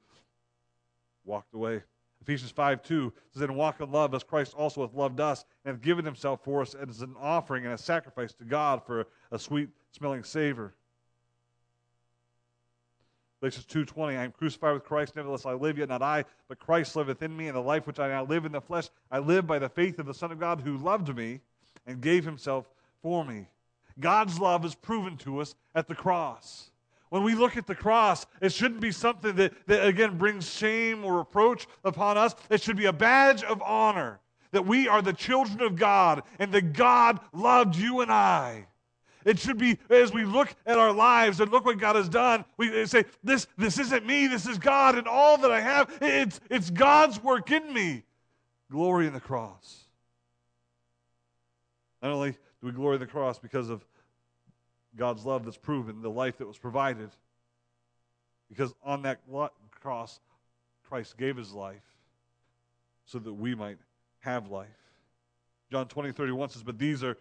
walked 1.24 1.52
away. 1.54 1.82
Ephesians 2.22 2.50
5 2.50 2.82
2 2.82 3.12
says, 3.32 3.42
And 3.42 3.56
walk 3.56 3.80
in 3.80 3.90
love 3.90 4.14
as 4.14 4.22
Christ 4.22 4.54
also 4.54 4.82
hath 4.82 4.94
loved 4.94 5.20
us 5.20 5.44
and 5.64 5.74
hath 5.74 5.82
given 5.82 6.04
himself 6.04 6.40
for 6.44 6.62
us 6.62 6.74
as 6.74 7.00
an 7.02 7.14
offering 7.18 7.64
and 7.64 7.74
a 7.74 7.78
sacrifice 7.78 8.32
to 8.34 8.44
God 8.44 8.84
for 8.84 9.06
a 9.30 9.38
sweet 9.38 9.68
smelling 9.92 10.24
savor. 10.24 10.74
Galatians 13.40 13.66
2.20, 13.66 14.18
I 14.18 14.24
am 14.24 14.32
crucified 14.32 14.74
with 14.74 14.84
Christ, 14.84 15.16
nevertheless 15.16 15.46
I 15.46 15.54
live, 15.54 15.78
yet 15.78 15.88
not 15.88 16.02
I, 16.02 16.24
but 16.48 16.58
Christ 16.58 16.94
liveth 16.94 17.22
in 17.22 17.34
me, 17.34 17.48
and 17.48 17.56
the 17.56 17.62
life 17.62 17.86
which 17.86 17.98
I 17.98 18.08
now 18.08 18.24
live 18.24 18.44
in 18.44 18.52
the 18.52 18.60
flesh, 18.60 18.90
I 19.10 19.18
live 19.18 19.46
by 19.46 19.58
the 19.58 19.68
faith 19.68 19.98
of 19.98 20.04
the 20.04 20.12
Son 20.12 20.30
of 20.30 20.38
God 20.38 20.60
who 20.60 20.76
loved 20.76 21.16
me 21.16 21.40
and 21.86 22.02
gave 22.02 22.24
himself 22.24 22.70
for 23.02 23.24
me. 23.24 23.46
God's 23.98 24.38
love 24.38 24.64
is 24.64 24.74
proven 24.74 25.16
to 25.18 25.40
us 25.40 25.54
at 25.74 25.88
the 25.88 25.94
cross. 25.94 26.70
When 27.08 27.22
we 27.24 27.34
look 27.34 27.56
at 27.56 27.66
the 27.66 27.74
cross, 27.74 28.26
it 28.40 28.52
shouldn't 28.52 28.80
be 28.80 28.92
something 28.92 29.34
that, 29.36 29.52
that 29.66 29.86
again 29.86 30.18
brings 30.18 30.48
shame 30.48 31.04
or 31.04 31.18
reproach 31.18 31.66
upon 31.82 32.18
us. 32.18 32.36
It 32.50 32.62
should 32.62 32.76
be 32.76 32.86
a 32.86 32.92
badge 32.92 33.42
of 33.42 33.60
honor 33.62 34.20
that 34.52 34.66
we 34.66 34.86
are 34.86 35.02
the 35.02 35.12
children 35.12 35.60
of 35.60 35.76
God 35.76 36.22
and 36.38 36.52
that 36.52 36.72
God 36.72 37.20
loved 37.32 37.76
you 37.76 38.00
and 38.00 38.12
I. 38.12 38.66
It 39.24 39.38
should 39.38 39.58
be 39.58 39.78
as 39.90 40.12
we 40.12 40.24
look 40.24 40.54
at 40.66 40.78
our 40.78 40.92
lives 40.92 41.40
and 41.40 41.50
look 41.50 41.64
what 41.64 41.78
God 41.78 41.96
has 41.96 42.08
done, 42.08 42.44
we 42.56 42.86
say, 42.86 43.04
This, 43.22 43.46
this 43.56 43.78
isn't 43.78 44.06
me, 44.06 44.26
this 44.26 44.46
is 44.46 44.58
God, 44.58 44.96
and 44.96 45.06
all 45.06 45.38
that 45.38 45.50
I 45.50 45.60
have, 45.60 45.96
it's, 46.00 46.40
it's 46.48 46.70
God's 46.70 47.22
work 47.22 47.50
in 47.50 47.72
me. 47.72 48.04
Glory 48.70 49.06
in 49.06 49.12
the 49.12 49.20
cross. 49.20 49.84
Not 52.02 52.12
only 52.12 52.32
do 52.32 52.66
we 52.66 52.72
glory 52.72 52.96
in 52.96 53.00
the 53.00 53.06
cross 53.06 53.38
because 53.38 53.68
of 53.68 53.84
God's 54.96 55.24
love 55.24 55.44
that's 55.44 55.56
proven, 55.56 56.02
the 56.02 56.10
life 56.10 56.38
that 56.38 56.46
was 56.46 56.58
provided, 56.58 57.10
because 58.48 58.72
on 58.82 59.02
that 59.02 59.20
cross, 59.80 60.20
Christ 60.88 61.16
gave 61.16 61.36
his 61.36 61.52
life 61.52 61.82
so 63.04 63.18
that 63.18 63.32
we 63.32 63.54
might 63.54 63.78
have 64.20 64.50
life. 64.50 64.68
John 65.70 65.86
20, 65.86 66.12
31 66.12 66.48
says, 66.48 66.62
But 66.62 66.78
these 66.78 67.04
are 67.04 67.16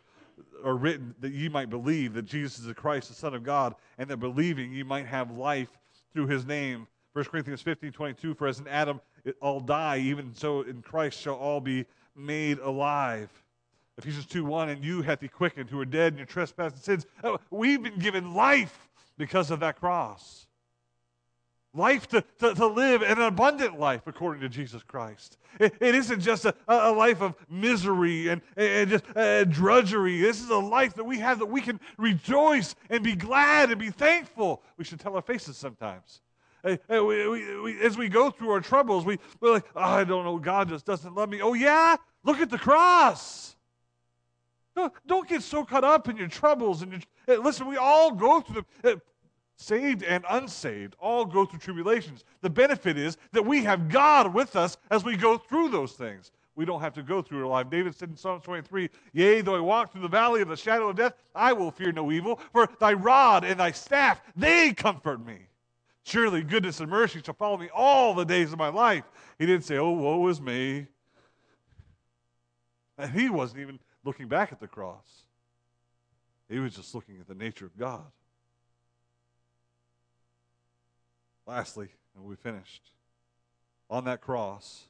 are 0.63 0.75
written 0.75 1.15
that 1.19 1.31
ye 1.31 1.49
might 1.49 1.69
believe 1.69 2.13
that 2.13 2.25
Jesus 2.25 2.59
is 2.59 2.65
the 2.65 2.73
Christ, 2.73 3.09
the 3.09 3.15
Son 3.15 3.33
of 3.33 3.43
God, 3.43 3.75
and 3.97 4.09
that 4.09 4.17
believing 4.17 4.71
ye 4.71 4.83
might 4.83 5.05
have 5.05 5.31
life 5.31 5.69
through 6.13 6.27
his 6.27 6.45
name. 6.45 6.87
1 7.13 7.25
Corinthians 7.25 7.61
15, 7.61 7.91
22, 7.91 8.33
for 8.33 8.47
as 8.47 8.59
in 8.59 8.67
Adam 8.67 9.01
all 9.41 9.59
die, 9.59 9.97
even 9.97 10.33
so 10.33 10.61
in 10.61 10.81
Christ 10.81 11.19
shall 11.19 11.35
all 11.35 11.59
be 11.59 11.85
made 12.15 12.59
alive. 12.59 13.29
Ephesians 13.97 14.25
2, 14.27 14.45
1, 14.45 14.69
and 14.69 14.83
you 14.83 15.01
hath 15.01 15.21
he 15.21 15.27
quickened 15.27 15.69
who 15.69 15.79
are 15.79 15.85
dead 15.85 16.13
in 16.13 16.17
your 16.17 16.25
trespasses 16.25 16.73
and 16.73 16.83
sins. 16.83 17.05
Oh, 17.23 17.39
we've 17.49 17.83
been 17.83 17.99
given 17.99 18.33
life 18.33 18.89
because 19.17 19.51
of 19.51 19.59
that 19.59 19.79
cross 19.79 20.47
life 21.73 22.07
to, 22.07 22.23
to, 22.39 22.53
to, 22.55 22.67
live 22.67 23.01
an 23.01 23.19
abundant 23.21 23.79
life 23.79 24.01
according 24.07 24.41
to 24.41 24.49
Jesus 24.49 24.81
Christ. 24.83 25.37
it, 25.59 25.73
it 25.79 25.95
isn't 25.95 26.21
just 26.21 26.45
a, 26.45 26.53
a 26.67 26.91
life 26.91 27.21
of 27.21 27.35
misery 27.49 28.29
and, 28.29 28.41
and 28.57 28.89
just 28.89 29.05
uh, 29.15 29.43
drudgery. 29.45 30.19
This 30.19 30.41
is 30.41 30.49
a 30.49 30.57
life 30.57 30.95
that 30.95 31.03
we 31.03 31.19
have 31.19 31.39
that 31.39 31.45
we 31.45 31.61
can 31.61 31.79
rejoice 31.97 32.75
and 32.89 33.03
be 33.03 33.15
glad 33.15 33.69
and 33.69 33.79
be 33.79 33.91
thankful. 33.91 34.63
We 34.77 34.83
should 34.83 34.99
tell 34.99 35.15
our 35.15 35.21
faces 35.21 35.57
sometimes. 35.57 36.21
Uh, 36.63 36.77
uh, 36.93 37.03
we, 37.03 37.27
we, 37.27 37.61
we, 37.61 37.81
as 37.81 37.97
we 37.97 38.09
go 38.09 38.31
through 38.31 38.49
our 38.49 38.61
troubles, 38.61 39.05
we, 39.05 39.17
we're 39.39 39.53
like, 39.53 39.65
oh, 39.75 39.81
I 39.81 40.03
don't 40.03 40.25
know, 40.25 40.39
God 40.39 40.69
just 40.69 40.85
doesn't 40.85 41.15
love 41.15 41.29
me. 41.29 41.41
Oh, 41.41 41.53
yeah? 41.53 41.95
Look 42.23 42.39
at 42.39 42.49
the 42.49 42.57
cross. 42.57 43.55
Don't 45.05 45.27
get 45.27 45.43
so 45.43 45.65
caught 45.65 45.83
up 45.83 46.07
in 46.07 46.15
your 46.15 46.29
troubles 46.29 46.81
and 46.81 47.03
your, 47.27 47.41
listen. 47.41 47.67
We 47.67 47.75
all 47.75 48.11
go 48.11 48.39
through 48.39 48.65
them 48.81 49.01
saved 49.59 50.03
and 50.03 50.23
unsaved, 50.29 50.95
all 50.99 51.25
go 51.25 51.45
through 51.45 51.59
tribulations. 51.59 52.23
The 52.41 52.49
benefit 52.49 52.97
is 52.97 53.17
that 53.33 53.45
we 53.45 53.63
have 53.65 53.89
God 53.89 54.33
with 54.33 54.55
us 54.55 54.77
as 54.89 55.03
we 55.03 55.17
go 55.17 55.37
through 55.37 55.69
those 55.69 55.91
things. 55.91 56.31
We 56.55 56.65
don't 56.65 56.81
have 56.81 56.93
to 56.93 57.03
go 57.03 57.21
through 57.21 57.41
our 57.41 57.47
life. 57.47 57.69
David 57.69 57.93
said 57.93 58.09
in 58.09 58.15
Psalm 58.15 58.41
23, 58.41 58.89
Yea, 59.13 59.41
though 59.41 59.55
I 59.55 59.59
walk 59.59 59.91
through 59.91 60.01
the 60.01 60.07
valley 60.07 60.41
of 60.41 60.47
the 60.47 60.57
shadow 60.57 60.89
of 60.89 60.95
death, 60.95 61.13
I 61.35 61.53
will 61.53 61.71
fear 61.71 61.91
no 61.91 62.11
evil, 62.11 62.39
for 62.53 62.69
thy 62.79 62.93
rod 62.93 63.43
and 63.43 63.59
thy 63.59 63.71
staff, 63.71 64.21
they 64.35 64.73
comfort 64.73 65.25
me. 65.25 65.39
Surely 66.03 66.41
goodness 66.41 66.79
and 66.79 66.89
mercy 66.89 67.21
shall 67.23 67.35
follow 67.35 67.57
me 67.57 67.69
all 67.73 68.13
the 68.13 68.25
days 68.25 68.51
of 68.53 68.59
my 68.59 68.69
life. 68.69 69.03
He 69.37 69.45
didn't 69.45 69.65
say, 69.65 69.77
Oh, 69.77 69.91
woe 69.91 70.25
is 70.27 70.41
me. 70.41 70.87
And 72.97 73.11
he 73.11 73.29
wasn't 73.29 73.61
even 73.61 73.79
looking 74.03 74.27
back 74.27 74.51
at 74.51 74.59
the 74.59 74.67
cross, 74.67 75.25
he 76.49 76.59
was 76.59 76.75
just 76.75 76.95
looking 76.95 77.17
at 77.19 77.27
the 77.27 77.35
nature 77.35 77.65
of 77.65 77.77
God. 77.77 78.05
Lastly, 81.49 81.87
and 82.15 82.23
we 82.25 82.35
finished, 82.35 82.91
on 83.89 84.03
that 84.03 84.21
cross, 84.21 84.83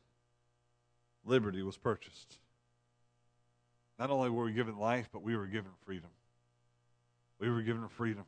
liberty 1.24 1.64
was 1.64 1.78
purchased. 1.78 2.38
Not 3.98 4.10
only 4.10 4.30
were 4.30 4.44
we 4.44 4.52
given 4.52 4.78
life, 4.78 5.08
but 5.14 5.22
we 5.22 5.38
were 5.38 5.46
given 5.46 5.72
freedom. 5.86 6.10
We 7.40 7.50
were 7.50 7.62
given 7.62 7.88
freedom. 7.88 8.26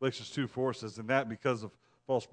Galatians 0.00 0.30
2 0.30 0.48
4 0.48 0.74
says, 0.74 0.98
And 0.98 1.06
that 1.06 1.28
because 1.28 1.62
of 1.62 1.70
false 2.08 2.26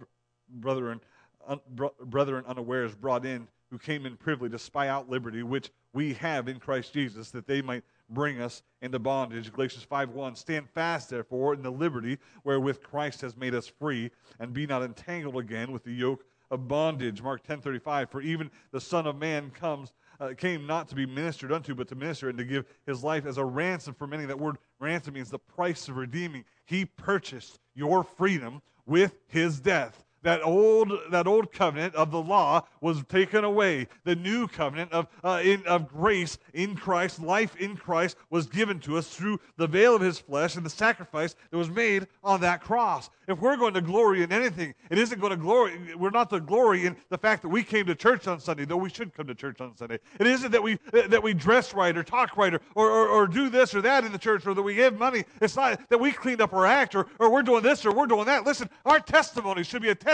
brethren, 0.49 1.01
un, 1.47 1.59
brethren 2.05 2.43
unawares 2.47 2.95
brought 2.95 3.27
in, 3.27 3.47
who 3.69 3.77
came 3.77 4.07
in 4.07 4.17
privily 4.17 4.49
to 4.49 4.57
spy 4.57 4.87
out 4.87 5.07
liberty, 5.07 5.43
which 5.43 5.69
we 5.93 6.15
have 6.15 6.47
in 6.47 6.59
Christ 6.59 6.93
Jesus, 6.93 7.29
that 7.29 7.45
they 7.45 7.61
might 7.61 7.83
bring 8.09 8.41
us 8.41 8.63
into 8.81 8.99
bondage. 8.99 9.51
Galatians 9.51 9.85
5:1 9.85 10.35
Stand 10.37 10.69
fast 10.69 11.09
therefore 11.09 11.53
in 11.53 11.61
the 11.61 11.71
liberty 11.71 12.17
wherewith 12.43 12.83
Christ 12.83 13.21
has 13.21 13.35
made 13.35 13.55
us 13.55 13.67
free 13.67 14.11
and 14.39 14.53
be 14.53 14.65
not 14.65 14.83
entangled 14.83 15.37
again 15.37 15.71
with 15.71 15.83
the 15.83 15.93
yoke 15.93 16.25
of 16.51 16.67
bondage. 16.67 17.21
Mark 17.21 17.43
10:35 17.43 18.09
for 18.09 18.21
even 18.21 18.51
the 18.71 18.81
son 18.81 19.07
of 19.07 19.17
man 19.17 19.51
comes 19.51 19.93
uh, 20.19 20.33
came 20.37 20.67
not 20.67 20.87
to 20.87 20.95
be 20.95 21.05
ministered 21.05 21.51
unto 21.51 21.73
but 21.73 21.87
to 21.87 21.95
minister 21.95 22.29
and 22.29 22.37
to 22.37 22.45
give 22.45 22.65
his 22.85 23.03
life 23.03 23.25
as 23.25 23.37
a 23.37 23.45
ransom 23.45 23.93
for 23.93 24.07
many. 24.07 24.25
That 24.25 24.39
word 24.39 24.57
ransom 24.79 25.15
means 25.15 25.29
the 25.29 25.39
price 25.39 25.87
of 25.89 25.97
redeeming. 25.97 26.45
He 26.65 26.85
purchased 26.85 27.59
your 27.73 28.03
freedom 28.03 28.61
with 28.85 29.17
his 29.27 29.59
death 29.59 30.05
that 30.23 30.41
old, 30.43 30.91
that 31.11 31.27
old 31.27 31.51
covenant 31.51 31.95
of 31.95 32.11
the 32.11 32.21
law 32.21 32.65
was 32.81 33.03
taken 33.07 33.43
away. 33.43 33.87
The 34.03 34.15
new 34.15 34.47
covenant 34.47 34.91
of, 34.91 35.07
uh, 35.23 35.41
in, 35.43 35.65
of 35.67 35.87
grace 35.87 36.37
in 36.53 36.75
Christ, 36.75 37.21
life 37.21 37.55
in 37.57 37.75
Christ, 37.75 38.17
was 38.29 38.47
given 38.47 38.79
to 38.81 38.97
us 38.97 39.07
through 39.07 39.39
the 39.57 39.67
veil 39.67 39.95
of 39.95 40.01
his 40.01 40.19
flesh 40.19 40.55
and 40.55 40.65
the 40.65 40.69
sacrifice 40.69 41.35
that 41.51 41.57
was 41.57 41.69
made 41.69 42.07
on 42.23 42.41
that 42.41 42.61
cross. 42.61 43.09
If 43.27 43.39
we're 43.39 43.57
going 43.57 43.73
to 43.75 43.81
glory 43.81 44.23
in 44.23 44.31
anything, 44.31 44.73
it 44.89 44.97
isn't 44.97 45.19
going 45.19 45.31
to 45.31 45.37
glory. 45.37 45.95
We're 45.95 46.09
not 46.09 46.29
to 46.31 46.39
glory 46.39 46.85
in 46.85 46.97
the 47.09 47.17
fact 47.17 47.41
that 47.43 47.49
we 47.49 47.63
came 47.63 47.85
to 47.85 47.95
church 47.95 48.27
on 48.27 48.39
Sunday, 48.39 48.65
though 48.65 48.77
we 48.77 48.89
should 48.89 49.13
come 49.13 49.27
to 49.27 49.35
church 49.35 49.61
on 49.61 49.75
Sunday. 49.77 49.99
It 50.19 50.27
isn't 50.27 50.51
that 50.51 50.61
we 50.61 50.77
that 50.91 51.21
we 51.23 51.33
dress 51.33 51.73
right 51.73 51.95
or 51.95 52.03
talk 52.03 52.35
right 52.37 52.53
or, 52.53 52.61
or, 52.75 53.07
or, 53.07 53.27
do 53.27 53.49
this 53.49 53.73
or 53.73 53.81
that 53.81 54.03
in 54.03 54.11
the 54.11 54.17
church 54.17 54.45
or 54.45 54.53
that 54.53 54.61
we 54.61 54.75
give 54.75 54.97
money. 54.97 55.23
It's 55.41 55.55
not 55.55 55.89
that 55.89 55.99
we 55.99 56.11
cleaned 56.11 56.41
up 56.41 56.53
our 56.53 56.65
act 56.65 56.95
or, 56.95 57.07
or 57.19 57.31
we're 57.31 57.43
doing 57.43 57.63
this 57.63 57.85
or 57.85 57.91
we're 57.91 58.07
doing 58.07 58.25
that. 58.25 58.45
Listen, 58.45 58.69
our 58.85 58.99
testimony 58.99 59.63
should 59.63 59.81
be 59.81 59.89
a 59.89 59.95
testimony 59.95 60.12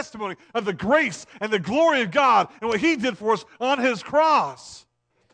of 0.53 0.65
the 0.65 0.73
grace 0.73 1.25
and 1.39 1.51
the 1.51 1.59
glory 1.59 2.01
of 2.01 2.11
God 2.11 2.49
and 2.61 2.69
what 2.69 2.79
He 2.79 2.95
did 2.95 3.17
for 3.17 3.33
us 3.33 3.45
on 3.59 3.79
His 3.79 4.03
cross 4.03 4.85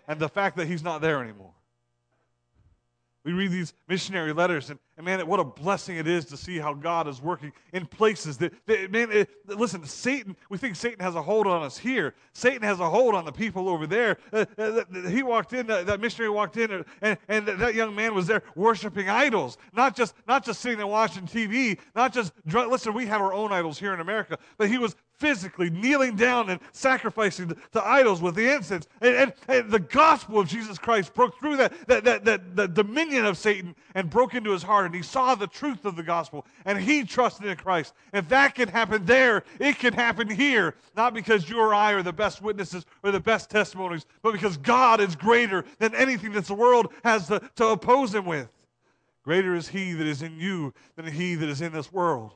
and 0.08 0.20
the 0.20 0.30
fact 0.30 0.58
that 0.58 0.68
He's 0.68 0.84
not 0.84 1.02
there 1.02 1.24
anymore. 1.24 1.55
We 3.26 3.34
read 3.34 3.50
these 3.50 3.74
missionary 3.88 4.34
letters, 4.34 4.70
and, 4.70 4.78
and 4.98 5.06
man, 5.06 5.26
what 5.26 5.40
a 5.40 5.44
blessing 5.44 5.98
it 5.98 6.08
is 6.08 6.26
to 6.26 6.38
see 6.38 6.60
how 6.60 6.76
God 6.76 7.08
is 7.08 7.24
working 7.24 7.52
in 7.74 7.88
places 7.88 8.38
that, 8.38 8.54
that 8.68 8.92
man, 8.92 9.12
it, 9.12 9.30
listen, 9.48 9.84
Satan, 9.84 10.38
we 10.50 10.60
think 10.60 10.76
Satan 10.76 11.00
has 11.00 11.16
a 11.16 11.22
hold 11.24 11.48
on 11.48 11.64
us 11.64 11.76
here. 11.76 12.14
Satan 12.34 12.62
has 12.62 12.80
a 12.80 12.88
hold 12.88 13.16
on 13.16 13.26
the 13.26 13.32
people 13.32 13.68
over 13.68 13.88
there. 13.88 14.18
Uh, 14.32 14.46
uh, 14.60 14.84
he 15.10 15.24
walked 15.24 15.54
in, 15.54 15.72
uh, 15.72 15.82
that 15.84 16.00
missionary 16.00 16.30
walked 16.30 16.58
in, 16.58 16.86
and, 17.02 17.18
and 17.28 17.48
that 17.48 17.74
young 17.74 17.96
man 17.96 18.14
was 18.14 18.28
there 18.28 18.44
worshiping 18.56 19.10
idols, 19.10 19.58
not 19.74 19.96
just, 19.96 20.14
not 20.28 20.46
just 20.46 20.62
sitting 20.62 20.78
there 20.78 20.86
watching 20.86 21.26
TV, 21.26 21.80
not 21.96 22.14
just, 22.14 22.32
listen, 22.46 22.94
we 22.94 23.08
have 23.08 23.22
our 23.22 23.34
own 23.34 23.52
idols 23.52 23.80
here 23.80 23.96
in 23.96 24.02
America, 24.02 24.38
but 24.60 24.70
he 24.70 24.78
was 24.78 24.96
physically 25.18 25.70
kneeling 25.70 26.16
down 26.16 26.50
and 26.50 26.60
sacrificing 26.72 27.50
to, 27.50 27.58
to 27.74 27.86
idols 27.86 28.22
with 28.22 28.36
the 28.36 28.54
incense. 28.54 28.88
And, 29.02 29.16
and, 29.16 29.34
and, 29.48 29.72
the 29.72 29.80
gospel 29.80 30.40
of 30.40 30.48
Jesus 30.48 30.78
Christ 30.78 31.14
broke 31.14 31.40
through 31.40 31.58
that, 31.58 31.88
that, 31.88 32.04
that, 32.04 32.26
that, 32.26 32.56
the 32.56 32.68
dominion 32.68 33.26
of 33.26 33.38
Satan 33.38 33.76
and 33.94 34.10
broke 34.10 34.34
into 34.36 34.52
his 34.52 34.64
heart. 34.64 34.86
And 34.86 34.96
he 34.96 35.02
saw 35.02 35.36
the 35.36 35.48
truth 35.48 35.86
of 35.86 35.96
the 35.96 36.04
gospel 36.04 36.46
and 36.66 36.80
he 36.80 37.04
trusted 37.04 37.48
in 37.48 37.58
Christ. 37.58 37.94
If 38.14 38.28
that 38.30 38.56
can 38.56 38.68
happen 38.68 39.06
there, 39.06 39.44
it 39.60 39.80
can 39.80 39.94
happen 39.94 40.30
here. 40.30 40.76
Not 40.96 41.14
because 41.14 41.50
you 41.50 41.60
or 41.60 41.74
I 41.74 41.94
are 41.94 42.04
the 42.04 42.14
best 42.14 42.42
witnesses 42.42 42.86
or 43.04 43.12
the 43.12 43.20
best 43.20 43.50
testimonies, 43.50 44.06
but 44.22 44.34
because 44.34 44.58
God 44.58 45.00
is 45.00 45.16
greater 45.16 45.66
than 45.80 45.96
anything 45.96 46.34
that 46.34 46.46
the 46.46 46.54
world 46.54 46.94
has 47.04 47.28
to, 47.28 47.42
to 47.56 47.68
oppose 47.68 48.14
him 48.14 48.26
with. 48.26 48.50
Greater 49.24 49.56
is 49.56 49.68
he 49.68 49.94
that 49.94 50.06
is 50.06 50.22
in 50.22 50.40
you 50.40 50.72
than 50.96 51.08
he 51.08 51.34
that 51.34 51.50
is 51.50 51.62
in 51.62 51.74
this 51.74 51.92
world. 51.92 52.34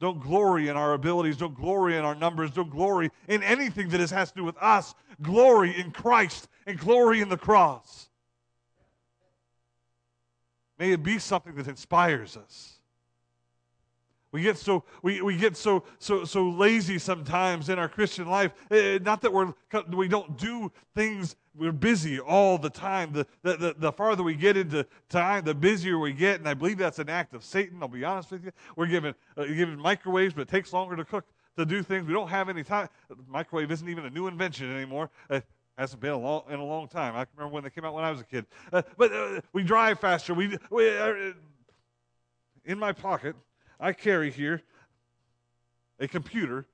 Don't 0.00 0.20
glory 0.20 0.68
in 0.68 0.76
our 0.76 0.92
abilities. 0.92 1.36
Don't 1.36 1.54
glory 1.54 1.96
in 1.96 2.04
our 2.04 2.14
numbers. 2.14 2.50
Don't 2.50 2.70
glory 2.70 3.10
in 3.28 3.42
anything 3.42 3.88
that 3.90 4.00
has 4.10 4.30
to 4.32 4.36
do 4.36 4.44
with 4.44 4.56
us. 4.58 4.94
Glory 5.22 5.78
in 5.78 5.92
Christ 5.92 6.48
and 6.66 6.78
glory 6.78 7.20
in 7.20 7.28
the 7.28 7.36
cross. 7.36 8.08
May 10.78 10.92
it 10.92 11.02
be 11.02 11.18
something 11.18 11.54
that 11.54 11.68
inspires 11.68 12.36
us. 12.36 12.74
We 14.32 14.42
get 14.42 14.58
so 14.58 14.82
we, 15.00 15.22
we 15.22 15.36
get 15.36 15.56
so 15.56 15.84
so 16.00 16.24
so 16.24 16.50
lazy 16.50 16.98
sometimes 16.98 17.68
in 17.68 17.78
our 17.78 17.88
Christian 17.88 18.28
life. 18.28 18.52
Eh, 18.68 18.98
not 19.00 19.20
that 19.20 19.32
we're 19.32 19.54
we 19.92 20.08
don't 20.08 20.36
do 20.36 20.72
things. 20.96 21.36
We're 21.56 21.72
busy 21.72 22.18
all 22.18 22.58
the 22.58 22.70
time. 22.70 23.12
The, 23.12 23.26
the, 23.42 23.56
the, 23.56 23.74
the 23.78 23.92
farther 23.92 24.22
we 24.22 24.34
get 24.34 24.56
into 24.56 24.86
time, 25.08 25.44
the 25.44 25.54
busier 25.54 25.98
we 25.98 26.12
get, 26.12 26.40
and 26.40 26.48
I 26.48 26.54
believe 26.54 26.78
that's 26.78 26.98
an 26.98 27.08
act 27.08 27.34
of 27.34 27.44
Satan. 27.44 27.78
I'll 27.80 27.88
be 27.88 28.04
honest 28.04 28.32
with 28.32 28.44
you. 28.44 28.52
We're 28.76 28.86
given 28.86 29.14
uh, 29.36 29.44
given 29.44 29.78
microwaves, 29.78 30.34
but 30.34 30.42
it 30.42 30.48
takes 30.48 30.72
longer 30.72 30.96
to 30.96 31.04
cook 31.04 31.24
to 31.56 31.64
do 31.64 31.82
things. 31.82 32.06
We 32.06 32.12
don't 32.12 32.28
have 32.28 32.48
any 32.48 32.64
time. 32.64 32.88
microwave 33.28 33.70
isn't 33.70 33.88
even 33.88 34.04
a 34.04 34.10
new 34.10 34.26
invention 34.26 34.74
anymore. 34.74 35.10
Uh, 35.30 35.40
hasn't 35.78 36.00
been 36.00 36.12
a 36.12 36.18
long, 36.18 36.42
in 36.48 36.58
a 36.58 36.64
long 36.64 36.88
time. 36.88 37.14
I 37.14 37.26
remember 37.36 37.54
when 37.54 37.64
they 37.64 37.70
came 37.70 37.84
out 37.84 37.94
when 37.94 38.04
I 38.04 38.10
was 38.10 38.20
a 38.20 38.24
kid. 38.24 38.46
Uh, 38.72 38.82
but 38.96 39.12
uh, 39.12 39.40
we 39.52 39.62
drive 39.62 39.98
faster. 40.00 40.34
We, 40.34 40.56
we 40.70 40.96
uh, 40.96 41.32
in 42.64 42.78
my 42.78 42.92
pocket 42.92 43.36
I 43.78 43.92
carry 43.92 44.30
here 44.30 44.62
a 45.98 46.08
computer 46.08 46.66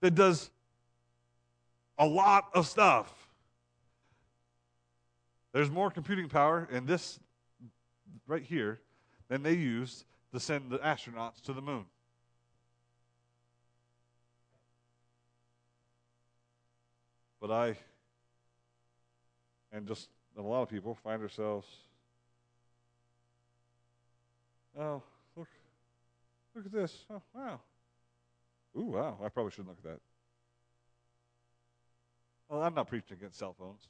that 0.00 0.14
does 0.14 0.50
a 1.98 2.06
lot 2.06 2.48
of 2.54 2.66
stuff. 2.66 3.21
There's 5.52 5.70
more 5.70 5.90
computing 5.90 6.28
power 6.28 6.68
in 6.70 6.86
this 6.86 7.20
right 8.26 8.42
here 8.42 8.80
than 9.28 9.42
they 9.42 9.52
used 9.52 10.04
to 10.32 10.40
send 10.40 10.70
the 10.70 10.78
astronauts 10.78 11.40
to 11.42 11.52
the 11.52 11.60
moon. 11.60 11.84
But 17.40 17.50
I, 17.50 17.76
and 19.72 19.86
just 19.86 20.08
a 20.38 20.42
lot 20.42 20.62
of 20.62 20.68
people, 20.68 20.94
find 20.94 21.20
ourselves, 21.20 21.66
oh, 24.78 25.02
Look 25.36 25.48
look 26.54 26.66
at 26.66 26.72
this. 26.72 27.04
Oh, 27.10 27.22
wow. 27.34 27.60
Ooh, 28.78 28.84
wow. 28.84 29.18
I 29.24 29.28
probably 29.28 29.50
shouldn't 29.50 29.68
look 29.68 29.78
at 29.78 29.90
that. 29.92 30.00
Well, 32.48 32.62
I'm 32.62 32.74
not 32.74 32.88
preaching 32.88 33.16
against 33.16 33.38
cell 33.38 33.54
phones. 33.58 33.88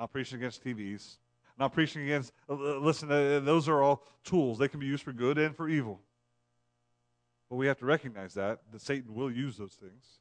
Not 0.00 0.12
preaching 0.12 0.38
against 0.38 0.64
TVs. 0.64 1.18
Not 1.58 1.74
preaching 1.74 2.02
against, 2.02 2.32
uh, 2.48 2.54
uh, 2.54 2.78
listen, 2.78 3.12
uh, 3.12 3.40
those 3.40 3.68
are 3.68 3.82
all 3.82 4.02
tools. 4.24 4.58
They 4.58 4.66
can 4.66 4.80
be 4.80 4.86
used 4.86 5.02
for 5.02 5.12
good 5.12 5.36
and 5.36 5.54
for 5.54 5.68
evil. 5.68 6.00
But 7.50 7.56
we 7.56 7.66
have 7.66 7.76
to 7.80 7.84
recognize 7.84 8.32
that, 8.32 8.60
that 8.72 8.80
Satan 8.80 9.14
will 9.14 9.30
use 9.30 9.58
those 9.58 9.74
things. 9.74 10.20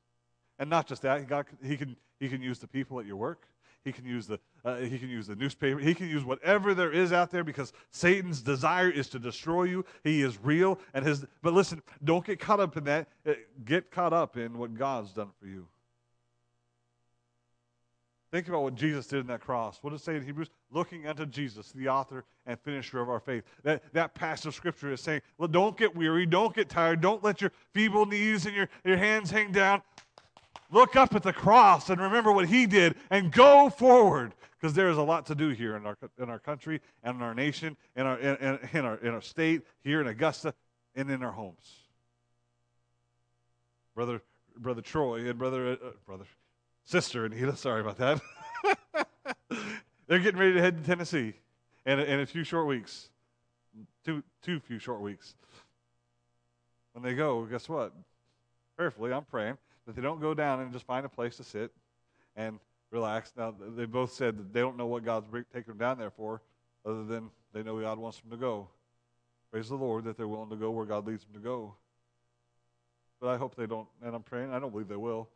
And 0.60 0.70
not 0.70 0.86
just 0.86 1.04
that, 1.04 1.26
God, 1.30 1.46
he, 1.63 1.78
can, 1.78 1.96
he 2.20 2.28
can 2.28 2.42
use 2.42 2.60
the 2.60 2.68
people 2.68 3.00
at 3.00 3.06
your 3.06 3.15
work. 3.15 3.48
He 3.86 3.94
can 3.94 4.04
use 4.04 4.28
the 4.28 4.42
uh, 4.65 4.76
he 4.76 5.00
can 5.00 5.08
use 5.08 5.28
the 5.28 5.38
newspaper. 5.38 5.80
He 5.80 5.96
can 5.96 6.10
use 6.10 6.26
whatever 6.26 6.74
there 6.74 6.92
is 6.92 7.13
out 7.13 7.32
there 7.32 7.46
because 7.46 7.72
Satan's 7.92 8.42
desire 8.42 8.89
is 8.89 9.08
to 9.10 9.20
destroy 9.20 9.63
you. 9.63 9.86
He 10.04 10.22
is 10.22 10.38
real 10.44 10.80
and 10.94 11.06
his. 11.06 11.26
But 11.42 11.54
listen, 11.54 11.82
don't 12.04 12.26
get 12.26 12.42
caught 12.42 12.60
up 12.60 12.76
in 12.76 12.84
that. 12.84 13.08
Get 13.63 13.89
caught 13.89 14.12
up 14.12 14.36
in 14.36 14.58
what 14.58 14.74
God's 14.74 15.13
done 15.13 15.30
for 15.39 15.48
you. 15.48 15.65
Think 18.32 18.48
about 18.48 18.62
what 18.62 18.76
Jesus 18.76 19.08
did 19.08 19.22
in 19.22 19.28
that 19.28 19.42
cross. 19.42 19.80
What 19.82 19.89
does 19.89 20.02
it 20.02 20.06
say 20.06 20.15
in 20.15 20.24
Hebrews? 20.24 20.50
Looking 20.72 21.08
unto 21.08 21.26
Jesus, 21.26 21.72
the 21.72 21.88
author 21.88 22.26
and 22.46 22.60
finisher 22.60 23.00
of 23.00 23.10
our 23.10 23.20
faith. 23.20 23.44
That, 23.63 23.92
that 23.94 24.13
passage 24.13 24.46
of 24.46 24.56
scripture 24.56 24.92
is 24.92 25.02
saying, 25.02 25.22
well, 25.38 25.48
don't 25.48 25.76
get 25.76 25.96
weary, 25.96 26.28
don't 26.28 26.54
get 26.54 26.70
tired, 26.70 27.02
don't 27.02 27.24
let 27.24 27.42
your 27.42 27.52
feeble 27.74 28.06
knees 28.06 28.46
and 28.46 28.56
your, 28.56 28.70
your 28.86 28.98
hands 28.98 29.32
hang 29.32 29.52
down. 29.52 29.82
Look 30.72 30.96
up 30.96 31.15
at 31.15 31.24
the 31.24 31.34
cross 31.34 31.89
and 31.89 32.00
remember 32.00 32.32
what 32.32 32.48
he 32.48 32.68
did 32.68 32.96
and 33.10 33.32
go 33.32 33.72
forward 33.72 34.36
because 34.60 34.76
there 34.76 34.89
is 34.89 34.98
a 34.98 35.02
lot 35.04 35.26
to 35.28 35.36
do 35.36 35.50
here 35.50 35.76
in 35.76 35.88
our, 35.88 35.98
in 36.22 36.30
our 36.30 36.38
country 36.38 36.82
and 37.04 37.18
in 37.18 37.24
our 37.24 37.34
nation, 37.34 37.76
in 37.96 38.06
our, 38.06 38.20
in, 38.20 38.60
in, 38.74 38.86
our, 38.86 38.98
in 38.98 39.13
our 39.13 39.22
state, 39.22 39.63
here 39.84 40.02
in 40.02 40.08
Augusta, 40.08 40.54
and 40.96 41.10
in 41.10 41.24
our 41.24 41.32
homes. 41.32 41.80
Brother, 43.96 44.22
brother 44.58 44.82
Troy 44.82 45.28
and 45.28 45.39
brother, 45.39 45.72
uh, 45.72 45.92
brother, 46.06 46.26
sister 46.86 47.26
Anita, 47.26 47.56
sorry 47.56 47.82
about 47.82 47.98
that. 47.98 48.22
They're 50.08 50.20
getting 50.20 50.39
ready 50.39 50.54
to 50.54 50.62
head 50.62 50.78
to 50.78 50.84
Tennessee 50.84 51.34
in 51.86 52.00
a, 52.00 52.04
in 52.04 52.20
a 52.20 52.26
few 52.26 52.44
short 52.44 52.68
weeks. 52.68 53.10
Two, 54.04 54.24
two 54.42 54.60
few 54.60 54.80
short 54.80 55.02
weeks. 55.02 55.36
When 56.94 57.04
they 57.04 57.13
go, 57.13 57.46
guess 57.46 57.70
what? 57.70 57.94
Prayerfully, 58.76 59.13
I'm 59.13 59.26
praying 59.26 59.58
that 59.86 59.96
they 59.96 60.02
don't 60.02 60.20
go 60.20 60.34
down 60.34 60.62
and 60.62 60.74
just 60.74 60.86
find 60.86 61.06
a 61.06 61.10
place 61.10 61.38
to 61.38 61.44
sit 61.44 61.71
and 62.36 62.60
relax. 62.92 63.34
Now, 63.38 63.54
they 63.75 63.86
both 63.86 64.13
said 64.13 64.38
that 64.38 64.54
they 64.54 64.62
don't 64.62 64.77
know 64.77 64.88
what 64.88 65.06
God's 65.06 65.27
taking 65.54 65.73
them 65.73 65.77
down 65.77 66.00
there 66.00 66.12
for, 66.12 66.42
other 66.86 67.04
than 67.04 67.30
they 67.54 67.63
know 67.63 67.80
God 67.80 68.00
wants 68.00 68.19
them 68.19 68.32
to 68.32 68.38
go. 68.38 68.67
Praise 69.52 69.69
the 69.69 69.75
Lord 69.75 70.06
that 70.06 70.17
they're 70.17 70.27
willing 70.27 70.50
to 70.50 70.56
go 70.56 70.71
where 70.71 70.86
God 70.86 71.08
leads 71.08 71.23
them 71.23 71.34
to 71.34 71.40
go. 71.40 71.75
But 73.19 73.30
I 73.30 73.38
hope 73.38 73.56
they 73.56 73.65
don't, 73.65 73.88
and 74.04 74.15
I'm 74.15 74.23
praying, 74.23 74.54
I 74.54 74.60
don't 74.60 74.71
believe 74.71 74.88
they 74.88 74.96
will, 74.96 75.27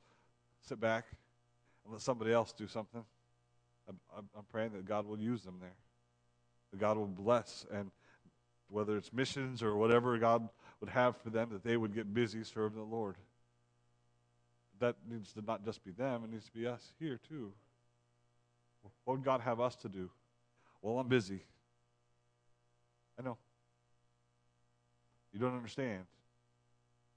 sit 0.62 0.80
back 0.80 1.06
and 1.84 1.94
let 1.94 2.02
somebody 2.02 2.32
else 2.32 2.54
do 2.54 2.68
something. 2.68 3.04
I'm, 3.88 4.46
praying 4.52 4.72
that 4.74 4.86
God 4.86 5.06
will 5.06 5.20
use 5.20 5.44
them 5.44 5.58
there, 5.60 5.76
that 6.72 6.80
God 6.80 6.98
will 6.98 7.08
bless, 7.08 7.66
and 7.72 7.92
whether 8.70 8.96
it's 8.96 9.12
missions 9.12 9.62
or 9.62 9.76
whatever 9.76 10.18
God 10.18 10.48
would 10.80 10.90
have 10.90 11.18
for 11.18 11.30
them, 11.30 11.50
that 11.52 11.64
they 11.64 11.76
would 11.76 11.94
get 11.94 12.14
busy 12.14 12.44
serving 12.44 12.78
the 12.78 12.96
Lord 12.96 13.16
that 14.84 14.96
needs 15.10 15.32
to 15.34 15.42
not 15.42 15.64
just 15.64 15.84
be 15.86 15.92
them, 15.92 16.24
it 16.26 16.32
needs 16.32 16.46
to 16.46 16.52
be 16.52 16.68
us 16.68 16.94
here 17.00 17.20
too. 17.30 17.54
What 19.06 19.18
would 19.18 19.24
God 19.24 19.40
have 19.40 19.62
us 19.62 19.78
to 19.78 19.88
do? 19.88 20.10
Well, 20.82 21.00
I'm 21.00 21.08
busy. 21.08 21.42
I 23.18 23.22
know. 23.22 23.38
You 25.32 25.40
don't 25.40 25.56
understand. 25.56 26.04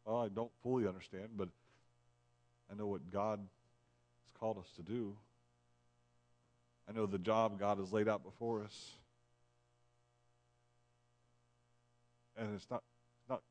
Well, 0.05 0.19
I 0.19 0.29
don't 0.29 0.53
fully 0.62 0.87
understand, 0.87 1.31
but 1.37 1.49
I 2.71 2.77
know 2.77 2.87
what 2.87 3.11
God 3.11 3.41
called 4.39 4.59
us 4.59 4.70
to 4.76 4.82
do. 4.82 5.16
I 6.89 6.93
know 6.93 7.07
the 7.07 7.18
job 7.18 7.59
God 7.59 7.78
has 7.78 7.93
laid 7.93 8.09
out 8.09 8.22
before 8.22 8.62
us. 8.62 8.93
And 12.39 12.55
it's 12.55 12.70
not, 12.70 12.82
not 13.28 13.43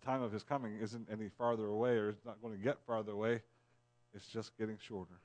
the 0.00 0.06
time 0.06 0.22
of 0.22 0.32
his 0.32 0.42
coming 0.42 0.78
isn't 0.80 1.08
any 1.12 1.28
farther 1.36 1.66
away 1.66 1.96
or 1.96 2.08
it's 2.08 2.24
not 2.24 2.40
going 2.40 2.56
to 2.56 2.62
get 2.62 2.78
farther 2.86 3.12
away. 3.12 3.42
It's 4.14 4.26
just 4.28 4.56
getting 4.56 4.78
shorter. 4.80 5.18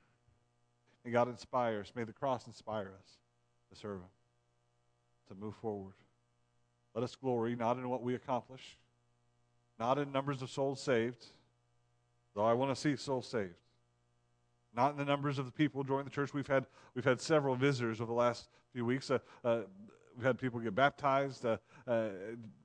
And 1.04 1.12
God 1.12 1.28
inspires. 1.28 1.92
May 1.94 2.04
the 2.04 2.12
cross 2.12 2.46
inspire 2.46 2.92
us 2.98 3.16
to 3.72 3.78
serve 3.78 3.98
him, 3.98 4.08
to 5.28 5.34
move 5.34 5.54
forward. 5.56 5.94
Let 6.94 7.04
us 7.04 7.16
glory 7.16 7.56
not 7.56 7.78
in 7.78 7.88
what 7.88 8.02
we 8.02 8.14
accomplish, 8.14 8.76
not 9.78 9.98
in 9.98 10.12
numbers 10.12 10.42
of 10.42 10.50
souls 10.50 10.80
saved, 10.80 11.24
though 12.34 12.44
I 12.44 12.52
want 12.52 12.74
to 12.74 12.80
see 12.80 12.96
souls 12.96 13.26
saved. 13.26 13.54
Not 14.74 14.92
in 14.92 14.96
the 14.96 15.04
numbers 15.04 15.38
of 15.38 15.46
the 15.46 15.52
people 15.52 15.84
joining 15.84 16.04
the 16.04 16.10
church. 16.10 16.32
We've 16.32 16.46
had, 16.46 16.66
we've 16.94 17.04
had 17.04 17.20
several 17.20 17.54
visitors 17.56 18.00
over 18.00 18.08
the 18.08 18.18
last 18.18 18.48
few 18.72 18.84
weeks. 18.84 19.10
Uh, 19.10 19.18
uh, 19.44 19.60
we've 20.16 20.24
had 20.24 20.38
people 20.38 20.60
get 20.60 20.74
baptized. 20.74 21.44
Uh, 21.44 21.58
uh 21.86 22.08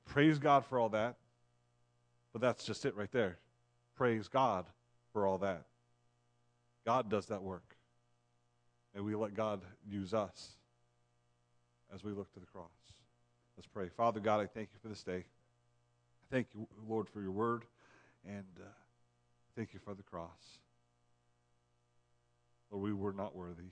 praise 0.05 0.39
God 0.39 0.65
for 0.65 0.79
all 0.79 0.89
that. 0.89 1.17
But 2.31 2.41
that's 2.41 2.63
just 2.63 2.85
it 2.85 2.95
right 2.95 3.11
there. 3.11 3.39
Praise 3.95 4.27
God 4.27 4.65
for 5.11 5.27
all 5.27 5.39
that. 5.39 5.63
God 6.85 7.09
does 7.09 7.25
that 7.27 7.41
work. 7.41 7.75
And 8.95 9.03
we 9.03 9.15
let 9.15 9.33
God 9.33 9.61
use 9.89 10.13
us 10.13 10.51
as 11.93 12.03
we 12.03 12.11
look 12.11 12.31
to 12.33 12.39
the 12.39 12.45
cross. 12.45 12.71
Let's 13.57 13.67
pray. 13.67 13.89
Father 13.89 14.19
God, 14.19 14.39
I 14.39 14.45
thank 14.45 14.69
you 14.71 14.79
for 14.81 14.87
this 14.87 15.03
day. 15.03 15.25
I 15.25 16.31
Thank 16.31 16.47
you, 16.53 16.67
Lord, 16.87 17.09
for 17.09 17.21
your 17.21 17.31
word. 17.31 17.65
And 18.25 18.45
uh, 18.59 18.69
thank 19.55 19.73
you 19.73 19.79
for 19.83 19.93
the 19.93 20.03
cross. 20.03 20.59
Lord, 22.71 22.83
we 22.83 22.93
were 22.93 23.13
not 23.13 23.35
worthy. 23.35 23.71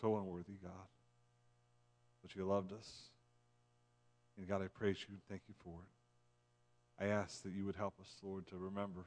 So 0.00 0.16
unworthy, 0.16 0.54
God. 0.62 0.72
But 2.22 2.34
you 2.34 2.44
loved 2.44 2.72
us. 2.72 3.10
And 4.36 4.48
God, 4.48 4.62
I 4.62 4.68
praise 4.68 4.98
you 5.00 5.14
and 5.14 5.20
thank 5.28 5.42
you 5.48 5.54
for 5.64 5.80
it. 5.80 7.04
I 7.04 7.08
ask 7.08 7.42
that 7.42 7.52
you 7.52 7.64
would 7.66 7.76
help 7.76 7.94
us, 8.00 8.08
Lord, 8.22 8.46
to 8.48 8.56
remember 8.56 9.06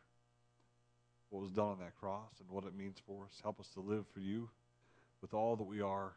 what 1.29 1.41
was 1.41 1.51
done 1.51 1.67
on 1.67 1.79
that 1.79 1.95
cross 1.95 2.33
and 2.39 2.49
what 2.49 2.65
it 2.65 2.75
means 2.75 2.97
for 3.05 3.25
us. 3.25 3.39
Help 3.41 3.59
us 3.59 3.69
to 3.69 3.79
live 3.79 4.05
for 4.13 4.19
you 4.19 4.49
with 5.21 5.33
all 5.33 5.55
that 5.55 5.63
we 5.63 5.81
are. 5.81 6.13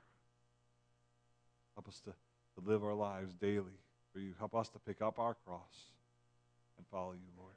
Help 1.74 1.88
us 1.88 2.01
to, 2.01 2.11
to 2.11 2.68
live 2.68 2.84
our 2.84 2.95
lives 2.95 3.34
daily 3.34 3.78
for 4.12 4.18
you. 4.18 4.34
Help 4.38 4.55
us 4.55 4.68
to 4.70 4.78
pick 4.78 5.03
up 5.03 5.18
our 5.18 5.34
cross 5.47 5.90
and 6.76 6.86
follow 6.86 7.12
you, 7.12 7.28
Lord. 7.38 7.55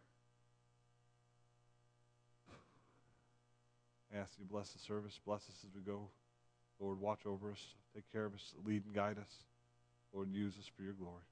I 4.17 4.21
ask 4.21 4.31
you 4.39 4.45
bless 4.49 4.71
the 4.71 4.79
service, 4.79 5.19
bless 5.25 5.41
us 5.41 5.63
as 5.63 5.75
we 5.75 5.81
go. 5.81 6.09
Lord, 6.79 6.99
watch 6.99 7.25
over 7.25 7.51
us, 7.51 7.75
take 7.93 8.11
care 8.11 8.25
of 8.25 8.33
us, 8.33 8.53
lead 8.65 8.83
and 8.85 8.93
guide 8.93 9.17
us. 9.19 9.33
Lord, 10.13 10.29
use 10.31 10.55
us 10.57 10.69
for 10.75 10.83
your 10.83 10.93
glory. 10.93 11.23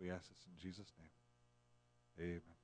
We 0.00 0.10
ask 0.10 0.28
this 0.28 0.38
in 0.46 0.62
Jesus' 0.62 0.92
name. 0.98 2.28
Amen. 2.28 2.55